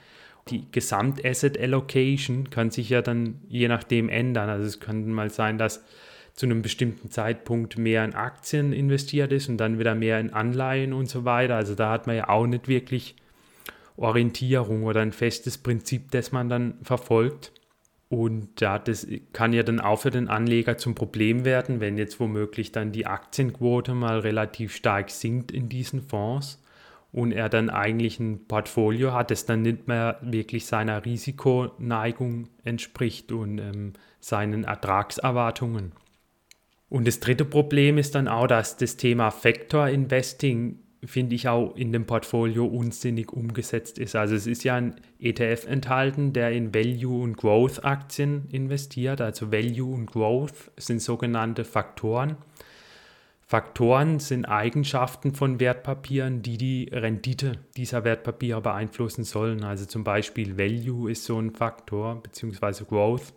die 0.51 0.65
Gesamtasset 0.73 1.59
Allocation 1.59 2.51
kann 2.51 2.71
sich 2.71 2.89
ja 2.91 3.03
dann 3.03 3.41
je 3.49 3.69
nachdem 3.69 4.09
ändern. 4.09 4.49
Also 4.49 4.67
es 4.67 4.81
kann 4.81 5.11
mal 5.13 5.31
sein, 5.31 5.59
dass 5.59 5.85
zu 6.35 6.47
einem 6.47 6.63
bestimmten 6.63 7.11
Zeitpunkt 7.11 7.79
mehr 7.79 8.05
in 8.05 8.15
Aktien 8.15 8.73
investiert 8.73 9.33
ist 9.33 9.49
und 9.49 9.59
dann 9.59 9.79
wieder 9.79 9.95
mehr 9.95 10.21
in 10.21 10.33
Anleihen 10.33 10.93
und 10.93 11.09
so 11.09 11.25
weiter. 11.25 11.57
Also 11.57 11.75
da 11.75 11.91
hat 11.91 12.07
man 12.07 12.17
ja 12.17 12.29
auch 12.29 12.47
nicht 12.47 12.69
wirklich 12.69 13.17
Orientierung 13.97 14.85
oder 14.85 15.01
ein 15.01 15.13
festes 15.13 15.59
Prinzip, 15.59 16.13
das 16.13 16.31
man 16.31 16.49
dann 16.49 16.75
verfolgt. 16.83 17.53
Und 18.09 18.61
ja, 18.61 18.79
das 18.79 19.07
kann 19.33 19.53
ja 19.53 19.63
dann 19.63 19.81
auch 19.81 20.01
für 20.01 20.11
den 20.11 20.29
Anleger 20.29 20.79
zum 20.79 20.95
Problem 20.95 21.45
werden, 21.45 21.81
wenn 21.81 21.99
jetzt 21.99 22.21
womöglich 22.21 22.73
dann 22.73 22.93
die 22.93 23.07
Aktienquote 23.07 23.93
mal 23.95 24.21
relativ 24.21 24.75
stark 24.75 25.11
sinkt 25.11 25.51
in 25.51 25.69
diesen 25.69 26.03
Fonds 26.03 26.63
und 27.12 27.33
er 27.33 27.49
dann 27.49 27.71
eigentlich 27.71 28.21
ein 28.21 28.47
Portfolio 28.47 29.12
hat, 29.12 29.31
das 29.31 29.47
dann 29.47 29.62
nicht 29.62 29.88
mehr 29.88 30.18
wirklich 30.21 30.66
seiner 30.66 31.05
Risikoneigung 31.05 32.49
entspricht 32.64 33.33
und 33.33 33.59
ähm, 33.59 33.92
seinen 34.21 34.64
Ertragserwartungen. 34.64 35.92
Und 36.90 37.07
das 37.07 37.21
dritte 37.21 37.44
Problem 37.44 37.99
ist 37.99 38.14
dann 38.14 38.29
auch, 38.29 38.47
dass 38.47 38.77
das 38.77 38.97
Thema 38.97 39.31
Factor 39.31 39.88
Investing, 39.88 40.79
finde 41.05 41.35
ich, 41.35 41.49
auch 41.49 41.77
in 41.77 41.92
dem 41.92 42.07
Portfolio 42.07 42.66
unsinnig 42.66 43.33
umgesetzt 43.33 43.99
ist. 43.99 44.16
Also 44.16 44.35
es 44.35 44.47
ist 44.47 44.64
ja 44.64 44.77
ein 44.77 44.97
ETF 45.21 45.66
enthalten, 45.66 46.33
der 46.33 46.53
in 46.53 46.75
Value- 46.75 47.23
und 47.23 47.37
Growth-Aktien 47.37 48.49
investiert. 48.51 49.21
Also 49.21 49.53
Value 49.53 49.94
und 49.94 50.07
Growth 50.07 50.71
sind 50.77 51.03
sogenannte 51.03 51.64
Faktoren. 51.64 52.37
Faktoren 53.51 54.21
sind 54.21 54.45
Eigenschaften 54.45 55.35
von 55.35 55.59
Wertpapieren, 55.59 56.43
die 56.43 56.59
die 56.59 56.91
Rendite 56.93 57.53
dieser 57.79 58.05
Wertpapiere 58.05 58.61
beeinflussen 58.61 59.25
sollen. 59.25 59.65
Also 59.65 59.87
zum 59.87 60.05
Beispiel 60.05 60.59
Value 60.59 61.11
ist 61.11 61.25
so 61.25 61.41
ein 61.41 61.53
Faktor, 61.53 62.23
beziehungsweise 62.23 62.85
Growth. 62.85 63.33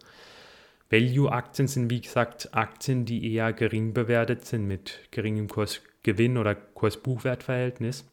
Value-Aktien 0.90 1.70
sind 1.70 1.90
wie 1.90 2.02
gesagt 2.02 2.50
Aktien, 2.52 3.06
die 3.06 3.34
eher 3.34 3.54
gering 3.54 3.94
bewertet 3.94 4.46
sind 4.46 4.68
mit 4.68 5.00
geringem 5.12 5.48
Kursgewinn 5.48 6.38
oder 6.38 6.56
Kurs-Buchwert-Verhältnis. 6.56 8.04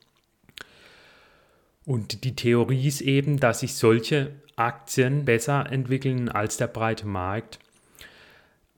Und 1.85 2.23
die 2.23 2.37
Theorie 2.37 2.87
ist 2.87 3.01
eben, 3.01 3.41
dass 3.41 3.59
sich 3.59 3.75
solche 3.75 4.37
Aktien 4.55 5.25
besser 5.25 5.67
entwickeln 5.69 6.29
als 6.29 6.59
der 6.59 6.69
breite 6.69 7.09
Markt. 7.09 7.59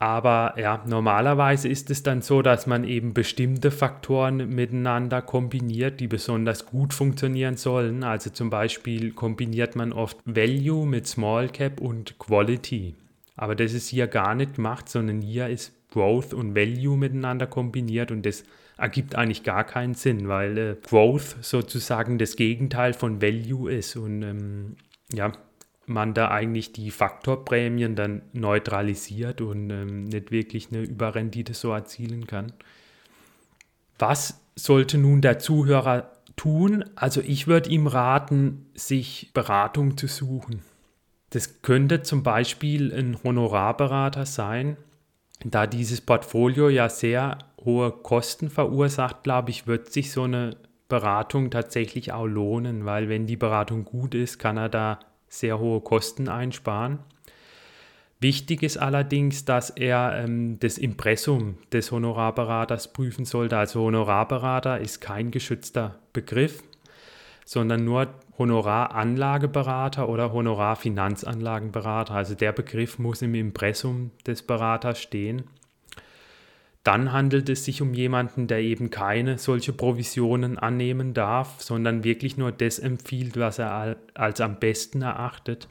Aber 0.03 0.55
ja, 0.57 0.83
normalerweise 0.87 1.69
ist 1.69 1.91
es 1.91 2.03
dann 2.03 2.23
so, 2.23 2.41
dass 2.41 2.67
man 2.67 2.85
eben 2.85 3.13
bestimmte 3.13 3.71
Faktoren 3.71 4.49
miteinander 4.49 5.21
kombiniert, 5.21 6.01
die 6.01 6.09
besonders 6.09 6.65
gut 6.65 6.95
funktionieren 6.95 7.59
sollen. 7.59 8.03
Also 8.03 8.31
zum 8.31 8.49
Beispiel 8.49 9.13
kombiniert 9.13 9.77
man 9.77 9.93
oft 9.93 10.17
Value 10.25 10.87
mit 10.87 11.07
Small 11.07 11.51
Cap 11.51 11.83
und 11.83 12.19
Quality. 12.19 12.95
Aber 13.37 13.55
das 13.55 13.75
ist 13.75 13.89
hier 13.89 14.07
gar 14.07 14.35
nicht 14.35 14.55
gemacht, 14.57 14.89
sondern 14.89 15.21
hier 15.21 15.49
ist 15.49 15.75
Growth 15.91 16.33
und 16.33 16.55
Value 16.57 16.97
miteinander 16.97 17.47
kombiniert 17.47 18.11
und 18.11 18.25
das 18.25 18.45
ergibt 18.79 19.17
eigentlich 19.17 19.43
gar 19.43 19.65
keinen 19.65 19.93
Sinn, 19.93 20.29
weil 20.29 20.57
äh, 20.57 20.77
Growth 20.83 21.37
sozusagen 21.43 22.17
das 22.17 22.37
Gegenteil 22.37 22.95
von 22.95 23.21
Value 23.21 23.71
ist 23.71 23.97
und 23.97 24.23
ähm, 24.23 24.77
ja, 25.13 25.33
man 25.91 26.15
da 26.15 26.29
eigentlich 26.29 26.73
die 26.73 26.91
Faktorprämien 26.91 27.97
dann 27.97 28.23
neutralisiert 28.33 29.41
und 29.41 29.71
ähm, 29.71 30.05
nicht 30.05 30.31
wirklich 30.31 30.69
eine 30.71 30.83
Überrendite 30.83 31.55
so 31.55 31.73
erzielen 31.73 32.27
kann. 32.27 32.53
Was 33.99 34.41
sollte 34.57 34.97
nun 34.97 35.21
der 35.21 35.39
Zuhörer 35.39 36.11
tun? 36.37 36.85
Also 36.95 37.21
ich 37.21 37.47
würde 37.47 37.71
ihm 37.71 37.87
raten, 37.87 38.67
sich 38.75 39.31
Beratung 39.35 39.97
zu 39.97 40.07
suchen. 40.07 40.63
Das 41.31 41.63
könnte 41.63 42.03
zum 42.03 42.23
Beispiel 42.23 42.93
ein 42.93 43.23
Honorarberater 43.23 44.27
sein. 44.27 44.77
Da 45.45 45.67
dieses 45.67 46.01
Portfolio 46.01 46.69
ja 46.69 46.89
sehr 46.89 47.39
hohe 47.65 47.93
Kosten 47.93 48.51
verursacht, 48.51 49.23
glaube 49.23 49.51
ich, 49.51 49.67
wird 49.67 49.93
sich 49.93 50.13
so 50.13 50.23
eine 50.23 50.57
Beratung 50.89 51.51
tatsächlich 51.51 52.13
auch 52.13 52.27
lohnen, 52.27 52.85
weil 52.85 53.09
wenn 53.09 53.27
die 53.27 53.37
Beratung 53.37 53.85
gut 53.85 54.15
ist, 54.15 54.39
kann 54.39 54.57
er 54.57 54.69
da 54.69 54.99
sehr 55.31 55.59
hohe 55.59 55.81
Kosten 55.81 56.29
einsparen. 56.29 56.99
Wichtig 58.21 58.63
ist 58.63 58.77
allerdings, 58.77 59.47
dass 59.47 59.71
er 59.71 60.23
ähm, 60.23 60.59
das 60.61 60.77
Impressum 60.77 61.57
des 61.73 61.91
Honorarberaters 61.91 62.93
prüfen 62.93 63.25
sollte. 63.25 63.57
Also 63.57 63.81
Honorarberater 63.81 64.79
ist 64.79 65.01
kein 65.01 65.31
geschützter 65.31 65.99
Begriff, 66.13 66.63
sondern 67.47 67.87
nur 67.87 68.09
Honoraranlageberater 68.37 70.07
oder 70.07 70.35
Honorarfinanzanlagenberater. 70.35 72.13
Also 72.13 72.35
der 72.35 72.53
Begriff 72.53 72.99
muss 72.99 73.23
im 73.23 73.35
Impressum 73.35 74.11
des 74.27 74.43
Beraters 74.43 75.01
stehen. 75.01 75.45
Dann 76.83 77.13
handelt 77.13 77.49
es 77.51 77.65
sich 77.65 77.83
um 77.83 77.93
jemanden, 77.93 78.47
der 78.47 78.61
eben 78.61 78.89
keine 78.91 79.39
solche 79.39 79.73
Provisionen 79.73 80.59
annehmen 80.59 81.13
darf, 81.13 81.61
sondern 81.61 82.05
wirklich 82.05 82.39
nur 82.39 82.53
das 82.53 82.79
empfiehlt, 82.79 83.37
was 83.37 83.59
er 83.59 83.97
als 84.15 84.41
am 84.41 84.59
besten 84.59 85.03
erachtet. 85.03 85.69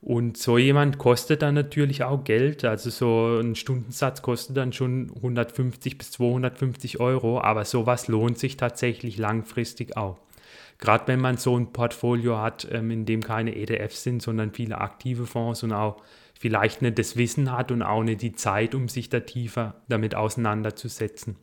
Und 0.00 0.36
so 0.36 0.58
jemand 0.58 0.98
kostet 0.98 1.40
dann 1.40 1.54
natürlich 1.54 2.04
auch 2.04 2.24
Geld. 2.24 2.64
Also 2.64 2.90
so 2.90 3.40
ein 3.40 3.54
Stundensatz 3.54 4.20
kostet 4.20 4.56
dann 4.56 4.74
schon 4.74 5.10
150 5.16 5.96
bis 5.96 6.10
250 6.12 7.00
Euro, 7.00 7.40
aber 7.40 7.64
sowas 7.64 8.08
lohnt 8.08 8.38
sich 8.38 8.58
tatsächlich 8.58 9.16
langfristig 9.16 9.96
auch. 9.96 10.18
Gerade 10.78 11.08
wenn 11.08 11.20
man 11.20 11.38
so 11.38 11.56
ein 11.56 11.72
Portfolio 11.72 12.38
hat, 12.38 12.68
ähm, 12.70 12.90
in 12.90 13.06
dem 13.06 13.22
keine 13.22 13.56
ETFs 13.56 14.02
sind, 14.02 14.20
sondern 14.20 14.52
viele 14.52 14.78
aktive 14.78 15.24
Fonds 15.26 15.62
und 15.62 15.72
auch 15.72 16.02
vielleicht 16.38 16.82
nicht 16.82 16.98
das 16.98 17.16
Wissen 17.16 17.52
hat 17.52 17.70
und 17.70 17.82
auch 17.82 18.02
nicht 18.02 18.22
die 18.22 18.32
Zeit, 18.32 18.74
um 18.74 18.88
sich 18.88 19.08
da 19.08 19.20
tiefer 19.20 19.74
damit 19.88 20.14
auseinanderzusetzen. 20.14 21.36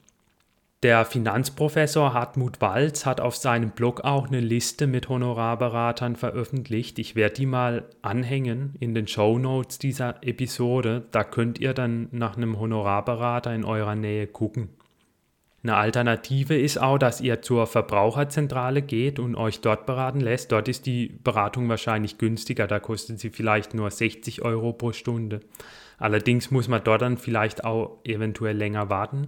Der 0.84 1.06
Finanzprofessor 1.06 2.16
Hartmut 2.16 2.60
Walz 2.60 3.06
hat 3.06 3.22
auf 3.22 3.36
seinem 3.36 3.70
Blog 3.70 4.02
auch 4.02 4.28
eine 4.28 4.40
Liste 4.40 4.88
mit 4.88 5.10
Honorarberatern 5.10 6.16
veröffentlicht. 6.16 6.98
Ich 6.98 7.16
werde 7.16 7.36
die 7.36 7.46
mal 7.46 7.86
anhängen 8.02 8.74
in 8.80 8.96
den 8.96 9.08
Show 9.08 9.38
Notes 9.38 9.78
dieser 9.78 10.24
Episode. 10.24 11.04
Da 11.12 11.24
könnt 11.24 11.60
ihr 11.60 11.76
dann 11.76 12.08
nach 12.12 12.36
einem 12.36 12.60
Honorarberater 12.60 13.54
in 13.54 13.64
eurer 13.64 13.94
Nähe 13.94 14.26
gucken. 14.26 14.70
Eine 15.64 15.76
Alternative 15.76 16.58
ist 16.58 16.80
auch, 16.82 16.98
dass 16.98 17.22
ihr 17.22 17.44
zur 17.44 17.68
Verbraucherzentrale 17.68 18.82
geht 18.82 19.20
und 19.20 19.36
euch 19.36 19.62
dort 19.62 19.86
beraten 19.86 20.20
lässt. 20.20 20.52
Dort 20.52 20.68
ist 20.68 20.88
die 20.88 21.20
Beratung 21.24 21.70
wahrscheinlich 21.70 22.18
günstiger, 22.18 22.66
da 22.66 22.80
kostet 22.80 23.20
sie 23.20 23.30
vielleicht 23.30 23.76
nur 23.76 23.92
60 23.92 24.42
Euro 24.42 24.74
pro 24.74 24.92
Stunde. 24.92 25.42
Allerdings 26.00 26.50
muss 26.50 26.68
man 26.68 26.84
dort 26.84 27.04
dann 27.04 27.18
vielleicht 27.20 27.64
auch 27.64 28.00
eventuell 28.04 28.58
länger 28.58 28.90
warten. 28.90 29.28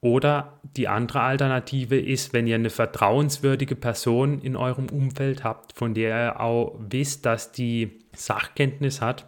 Oder 0.00 0.58
die 0.76 0.88
andere 0.88 1.20
Alternative 1.20 2.00
ist, 2.00 2.32
wenn 2.32 2.46
ihr 2.46 2.54
eine 2.54 2.70
vertrauenswürdige 2.70 3.76
Person 3.76 4.40
in 4.40 4.56
eurem 4.56 4.88
Umfeld 4.88 5.44
habt, 5.44 5.74
von 5.74 5.92
der 5.92 6.28
ihr 6.28 6.40
auch 6.40 6.78
wisst, 6.78 7.26
dass 7.26 7.52
die 7.52 7.98
Sachkenntnis 8.16 9.02
hat, 9.02 9.26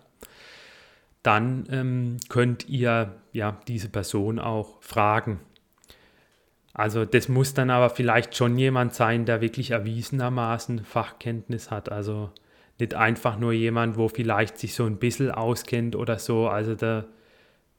dann 1.23 1.67
ähm, 1.71 2.17
könnt 2.31 2.67
ihr 2.71 3.15
ja 3.33 3.61
diese 3.69 3.91
Person 3.91 4.39
auch 4.39 4.83
fragen. 4.83 5.41
Also 6.75 7.05
das 7.05 7.29
muss 7.29 7.55
dann 7.55 7.71
aber 7.71 7.91
vielleicht 7.91 8.37
schon 8.37 8.57
jemand 8.57 8.95
sein, 8.95 9.27
der 9.27 9.41
wirklich 9.41 9.73
erwiesenermaßen 9.73 10.85
Fachkenntnis 10.85 11.71
hat. 11.71 11.93
Also 11.93 12.31
nicht 12.79 12.95
einfach 12.95 13.39
nur 13.39 13.53
jemand, 13.53 13.97
wo 13.97 14.09
vielleicht 14.09 14.59
sich 14.59 14.75
so 14.75 14.85
ein 14.87 14.97
bisschen 14.97 15.31
auskennt 15.31 15.97
oder 15.97 16.19
so. 16.19 16.49
Also 16.49 16.75
da 16.75 17.05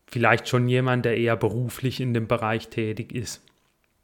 vielleicht 0.06 0.48
schon 0.48 0.68
jemand, 0.70 1.06
der 1.06 1.18
eher 1.18 1.36
beruflich 1.36 2.00
in 2.00 2.14
dem 2.14 2.28
Bereich 2.28 2.70
tätig 2.70 3.14
ist. 3.14 3.42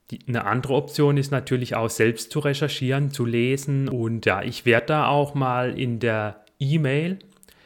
Die, 0.09 0.19
eine 0.27 0.45
andere 0.45 0.73
Option 0.73 1.17
ist 1.17 1.31
natürlich 1.31 1.75
auch 1.75 1.89
selbst 1.89 2.31
zu 2.31 2.39
recherchieren, 2.39 3.11
zu 3.11 3.25
lesen. 3.25 3.89
Und 3.89 4.25
ja, 4.25 4.41
ich 4.41 4.65
werde 4.65 4.87
da 4.87 5.07
auch 5.07 5.35
mal 5.35 5.77
in 5.77 5.99
der 5.99 6.43
E-Mail 6.59 7.19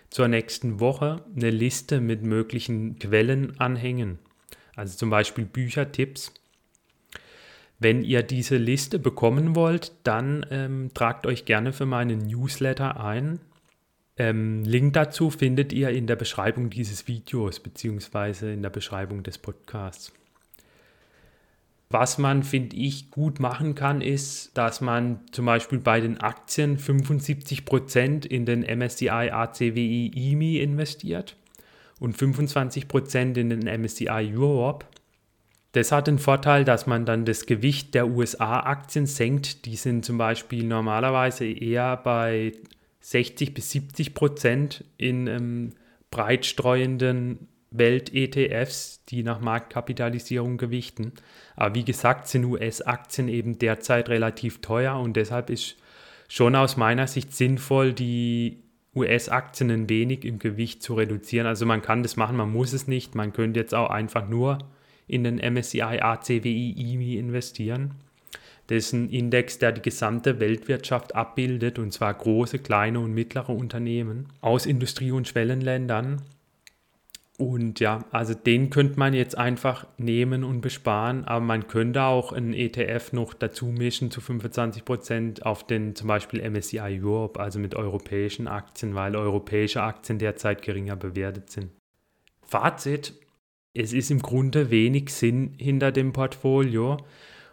zur 0.10 0.28
nächsten 0.28 0.82
Woche 0.82 1.24
eine 1.36 1.50
Liste 1.50 2.02
mit 2.02 2.22
möglichen 2.22 3.00
Quellen 3.00 3.60
anhängen. 3.62 4.20
Also 4.76 4.98
zum 4.98 5.10
Beispiel 5.10 5.46
Büchertipps 5.46 6.34
wenn 7.84 8.04
ihr 8.04 8.24
diese 8.24 8.58
Liste 8.58 8.98
bekommen 9.00 9.56
wollt, 9.56 9.92
dann 10.04 10.46
ähm, 10.50 10.92
tragt 10.94 11.28
euch 11.28 11.46
gerne 11.46 11.74
für 11.74 11.86
meinen 11.86 12.20
Newsletter 12.20 13.04
ein. 13.04 13.40
Ähm, 14.18 14.64
Link 14.64 14.94
dazu 14.94 15.30
findet 15.30 15.74
ihr 15.74 15.90
in 15.90 16.08
der 16.08 16.16
Beschreibung 16.16 16.70
dieses 16.70 17.08
Videos 17.08 17.60
bzw. 17.60 18.54
in 18.54 18.62
der 18.62 18.70
Beschreibung 18.70 19.24
des 19.24 19.38
Podcasts. 19.38 20.14
Was 21.90 22.18
man, 22.18 22.42
finde 22.42 22.76
ich, 22.76 23.12
gut 23.12 23.40
machen 23.40 23.76
kann, 23.76 24.02
ist, 24.02 24.58
dass 24.58 24.82
man 24.82 25.20
zum 25.32 25.46
Beispiel 25.46 25.78
bei 25.78 26.02
den 26.02 26.20
Aktien 26.20 26.80
75% 26.80 28.26
in 28.26 28.46
den 28.46 28.62
MSCI 28.62 29.10
ACWI 29.10 30.12
EMI 30.16 30.58
investiert 30.58 31.36
und 32.00 32.18
25% 32.18 33.38
in 33.38 33.50
den 33.50 33.82
MSCI 33.82 34.34
Europe 34.36 34.88
das 35.74 35.92
hat 35.92 36.08
den 36.08 36.20
Vorteil, 36.20 36.66
dass 36.66 36.86
man 36.86 37.06
dann 37.06 37.26
das 37.26 37.48
Gewicht 37.48 37.96
der 37.96 38.08
USA-Aktien 38.08 39.08
senkt. 39.08 39.66
Die 39.66 39.76
sind 39.76 40.06
zum 40.06 40.20
Beispiel 40.20 40.64
normalerweise 40.66 41.46
eher 41.46 41.98
bei 41.98 42.54
60 43.02 43.56
bis 43.56 43.72
70 43.72 44.14
Prozent 44.14 44.86
in 44.98 45.26
ähm, 45.28 45.74
breitstreuenden 46.12 47.48
Welt-ETFs, 47.72 49.04
die 49.10 49.24
nach 49.24 49.42
Marktkapitalisierung 49.42 50.58
gewichten. 50.58 51.14
Aber 51.56 51.74
wie 51.74 51.84
gesagt, 51.84 52.28
sind 52.28 52.46
US-Aktien 52.46 53.28
eben 53.28 53.58
derzeit 53.58 54.10
relativ 54.10 54.62
teuer 54.62 55.00
und 55.00 55.18
deshalb 55.18 55.50
ist 55.50 55.78
schon 56.28 56.56
aus 56.56 56.78
meiner 56.78 57.08
Sicht 57.08 57.36
sinnvoll, 57.36 57.94
die 57.94 58.62
US-Aktien 58.96 59.72
ein 59.72 59.90
wenig 59.90 60.24
im 60.24 60.38
Gewicht 60.38 60.84
zu 60.84 60.94
reduzieren. 60.94 61.48
Also 61.48 61.66
man 61.66 61.82
kann 61.82 62.04
das 62.04 62.16
machen, 62.16 62.38
man 62.38 62.52
muss 62.52 62.74
es 62.74 62.88
nicht. 62.88 63.16
Man 63.16 63.34
könnte 63.34 63.60
jetzt 63.60 63.74
auch 63.74 63.90
einfach 63.90 64.30
nur 64.30 64.60
in 65.08 65.24
den 65.24 65.38
MSCI 65.38 65.82
ACWI 65.82 66.72
IMI 66.72 67.18
investieren. 67.18 67.96
Das 68.68 68.78
ist 68.78 68.94
ein 68.94 69.10
Index, 69.10 69.60
der 69.60 69.74
die 69.74 69.82
gesamte 69.82 70.40
Weltwirtschaft 70.40 71.16
abbildet, 71.16 71.80
und 71.80 71.92
zwar 71.92 72.14
große, 72.14 72.60
kleine 72.60 73.00
und 73.00 73.14
mittlere 73.14 73.50
Unternehmen 73.50 74.28
aus 74.42 74.66
Industrie- 74.66 75.12
und 75.12 75.28
Schwellenländern. 75.28 76.22
Und 77.38 77.80
ja, 77.80 78.06
also 78.12 78.34
den 78.36 78.70
könnte 78.70 79.00
man 79.00 79.14
jetzt 79.14 79.38
einfach 79.38 79.88
nehmen 79.98 80.44
und 80.44 80.62
besparen, 80.62 81.26
aber 81.26 81.44
man 81.44 81.68
könnte 81.68 82.04
auch 82.04 82.32
einen 82.32 82.54
ETF 82.54 83.12
noch 83.12 83.34
dazu 83.34 83.66
mischen 83.66 84.12
zu 84.12 84.22
25% 84.22 85.42
auf 85.42 85.66
den 85.66 85.96
zum 85.96 86.08
Beispiel 86.08 86.48
MSCI 86.48 87.02
Europe, 87.02 87.40
also 87.40 87.60
mit 87.60 87.76
europäischen 87.76 88.48
Aktien, 88.48 88.94
weil 88.94 89.16
europäische 89.16 89.82
Aktien 89.82 90.20
derzeit 90.20 90.62
geringer 90.62 90.96
bewertet 90.96 91.50
sind. 91.50 91.72
Fazit, 92.44 93.14
es 93.74 93.94
ist 93.94 94.12
im 94.12 94.22
Grunde 94.22 94.70
wenig 94.70 95.10
Sinn 95.10 95.56
hinter 95.58 95.92
dem 95.92 96.14
Portfolio. 96.14 96.98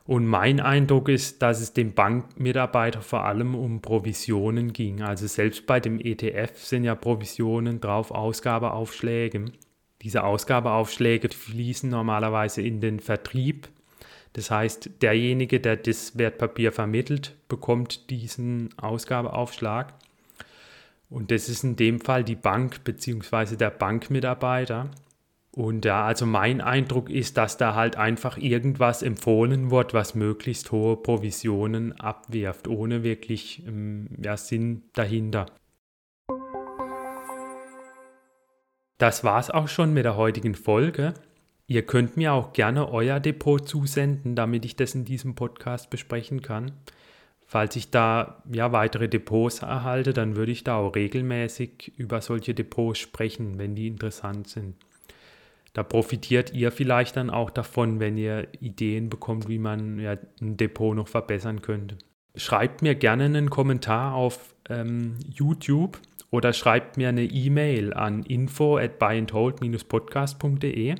Und 0.05 0.27
mein 0.27 0.61
Eindruck 0.61 1.09
ist, 1.09 1.41
dass 1.41 1.61
es 1.61 1.73
dem 1.73 1.93
Bankmitarbeiter 1.95 3.01
vor 3.01 3.25
allem 3.25 3.55
um 3.55 3.81
Provisionen 3.81 4.73
ging. 4.73 5.03
Also 5.03 5.27
selbst 5.27 5.67
bei 5.67 5.79
dem 5.79 6.01
ETF 6.01 6.59
sind 6.59 6.85
ja 6.85 6.95
Provisionen 6.95 7.81
drauf, 7.81 8.11
Ausgabeaufschläge. 8.11 9.47
Diese 10.03 10.25
Ausgabeaufschläge 10.25 11.29
fließen 11.29 11.89
normalerweise 11.89 12.63
in 12.63 12.81
den 12.81 13.01
Vertrieb. 13.01 13.69
Das 14.33 14.51
heißt, 14.51 15.03
derjenige, 15.03 15.61
der 15.61 15.77
das 15.77 16.17
Wertpapier 16.19 16.73
vermittelt, 16.73 17.37
bekommt 17.49 18.11
diesen 18.11 18.71
Ausgabeaufschlag. 18.79 19.95
Und 21.09 21.31
das 21.31 21.49
ist 21.49 21.65
in 21.65 21.77
dem 21.77 22.01
Fall 22.01 22.25
die 22.25 22.37
Bank 22.37 22.85
bzw. 22.85 23.57
der 23.57 23.71
Bankmitarbeiter. 23.71 24.91
Und 25.53 25.85
ja, 25.85 26.05
also 26.05 26.27
mein 26.27 26.61
Eindruck 26.61 27.11
ist, 27.11 27.37
dass 27.37 27.57
da 27.57 27.75
halt 27.75 27.97
einfach 27.97 28.39
irgendwas 28.39 29.03
empfohlen 29.03 29.71
wird, 29.71 29.95
was 29.95 30.15
möglichst 30.15 30.71
hohe 30.71 30.97
Provisionen 30.97 31.99
abwirft, 31.99 32.69
ohne 32.69 33.03
wirklich 33.03 33.67
ähm, 33.67 34.09
ja, 34.23 34.37
Sinn 34.37 34.85
dahinter. 34.93 35.47
Das 38.99 39.25
war's 39.25 39.51
auch 39.51 39.67
schon 39.67 39.93
mit 39.93 40.05
der 40.05 40.17
heutigen 40.17 40.55
Folge. 40.55 41.15
Ihr 41.67 41.87
könnt 41.87 42.17
mir 42.17 42.33
auch 42.33 42.53
gerne 42.53 42.91
euer 42.91 43.19
Depot 43.19 43.67
zusenden, 43.67 44.37
damit 44.37 44.65
ich 44.65 44.77
das 44.77 44.95
in 44.95 45.05
diesem 45.05 45.35
Podcast 45.35 45.89
besprechen 45.91 46.43
kann. 46.43 46.73
Falls 47.47 47.75
ich 47.75 47.91
da 47.91 48.43
ja 48.53 48.71
weitere 48.71 49.09
Depots 49.09 49.63
erhalte, 49.63 50.13
dann 50.13 50.37
würde 50.37 50.53
ich 50.53 50.63
da 50.63 50.77
auch 50.77 50.95
regelmäßig 50.95 51.93
über 51.97 52.21
solche 52.21 52.55
Depots 52.55 53.01
sprechen, 53.01 53.59
wenn 53.59 53.75
die 53.75 53.89
interessant 53.89 54.49
sind. 54.49 54.77
Da 55.73 55.83
profitiert 55.85 56.53
ihr 56.53 56.73
vielleicht 56.73 57.17
dann 57.17 57.31
auch 57.31 57.51
davon, 57.51 58.01
wenn 58.01 58.17
ihr 58.17 58.49
Ideen 58.61 59.09
bekommt, 59.09 59.49
wie 59.49 59.59
man 59.59 60.01
ja, 60.01 60.17
ein 60.41 60.57
Depot 60.57 60.97
noch 60.97 61.09
verbessern 61.09 61.63
könnte. 61.63 61.97
Schreibt 62.35 62.83
mir 62.83 62.95
gerne 62.95 63.25
einen 63.25 63.51
Kommentar 63.51 64.15
auf 64.15 64.55
ähm, 64.69 65.17
YouTube 65.29 65.99
oder 66.31 66.53
schreibt 66.53 66.97
mir 66.97 67.09
eine 67.09 67.25
E-Mail 67.25 67.93
an 67.93 68.23
info 68.25 68.77
at 68.79 68.99
buyandhold-podcast.de. 68.99 70.95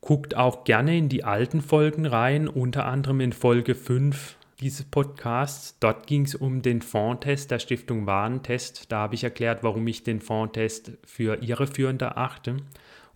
Guckt 0.00 0.36
auch 0.36 0.64
gerne 0.64 0.96
in 0.96 1.10
die 1.10 1.24
alten 1.24 1.60
Folgen 1.60 2.06
rein, 2.06 2.48
unter 2.48 2.86
anderem 2.86 3.20
in 3.20 3.34
Folge 3.34 3.74
5 3.74 4.36
dieses 4.60 4.84
Podcasts. 4.84 5.78
Dort 5.80 6.06
ging 6.06 6.24
es 6.24 6.34
um 6.34 6.62
den 6.62 6.80
Fondtest 6.82 7.50
der 7.50 7.58
Stiftung 7.58 8.06
Warentest. 8.06 8.90
Da 8.92 9.00
habe 9.00 9.14
ich 9.14 9.24
erklärt, 9.24 9.62
warum 9.62 9.86
ich 9.86 10.02
den 10.02 10.20
Fondtest 10.20 10.92
für 11.04 11.42
irreführend 11.42 12.00
erachte 12.02 12.56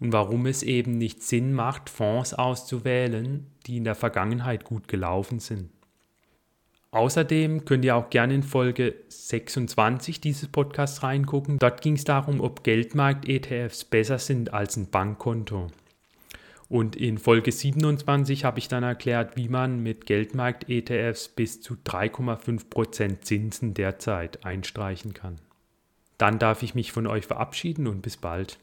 und 0.05 0.13
warum 0.13 0.45
es 0.45 0.63
eben 0.63 0.99
nicht 0.99 1.23
Sinn 1.23 1.55
macht, 1.55 1.89
Fonds 1.89 2.35
auszuwählen, 2.35 3.47
die 3.67 3.79
in 3.79 3.85
der 3.85 3.95
Vergangenheit 3.95 4.65
gut 4.65 4.87
gelaufen 4.87 5.39
sind. 5.41 5.71
Außerdem 6.91 7.65
könnt 7.65 7.87
ihr 7.87 7.97
auch 7.97 8.11
gerne 8.11 8.35
in 8.35 8.43
Folge 8.43 8.97
26 9.09 10.21
dieses 10.21 10.49
Podcasts 10.49 11.03
reingucken. 11.03 11.59
Dort 11.59 11.81
ging 11.81 11.95
es 11.95 12.05
darum, 12.05 12.43
ob 12.43 12.65
Geldmarkt-ETFs 12.65 13.87
besser 13.87 14.19
sind 14.19 14.53
als 14.53 14.77
ein 14.77 14.91
Bankkonto. 14.91 15.69
Und 16.69 16.97
in 16.97 17.17
Folge 17.17 17.51
27 17.51 18.45
habe 18.45 18.59
ich 18.59 18.69
dann 18.69 18.83
erklärt, 18.83 19.39
wie 19.39 19.49
man 19.49 19.83
mit 19.83 20.05
Geldmarkt-ETFs 20.05 21.29
bis 21.29 21.63
zu 21.63 21.77
3,5% 21.77 23.23
Zinsen 23.23 23.73
derzeit 23.73 24.45
einstreichen 24.45 25.15
kann. 25.15 25.37
Dann 26.19 26.39
darf 26.39 26.63
ich 26.63 26.75
mich 26.75 26.93
von 26.93 27.07
euch 27.07 27.25
verabschieden 27.25 27.87
und 27.87 28.03
bis 28.03 28.19
bald. 28.19 28.59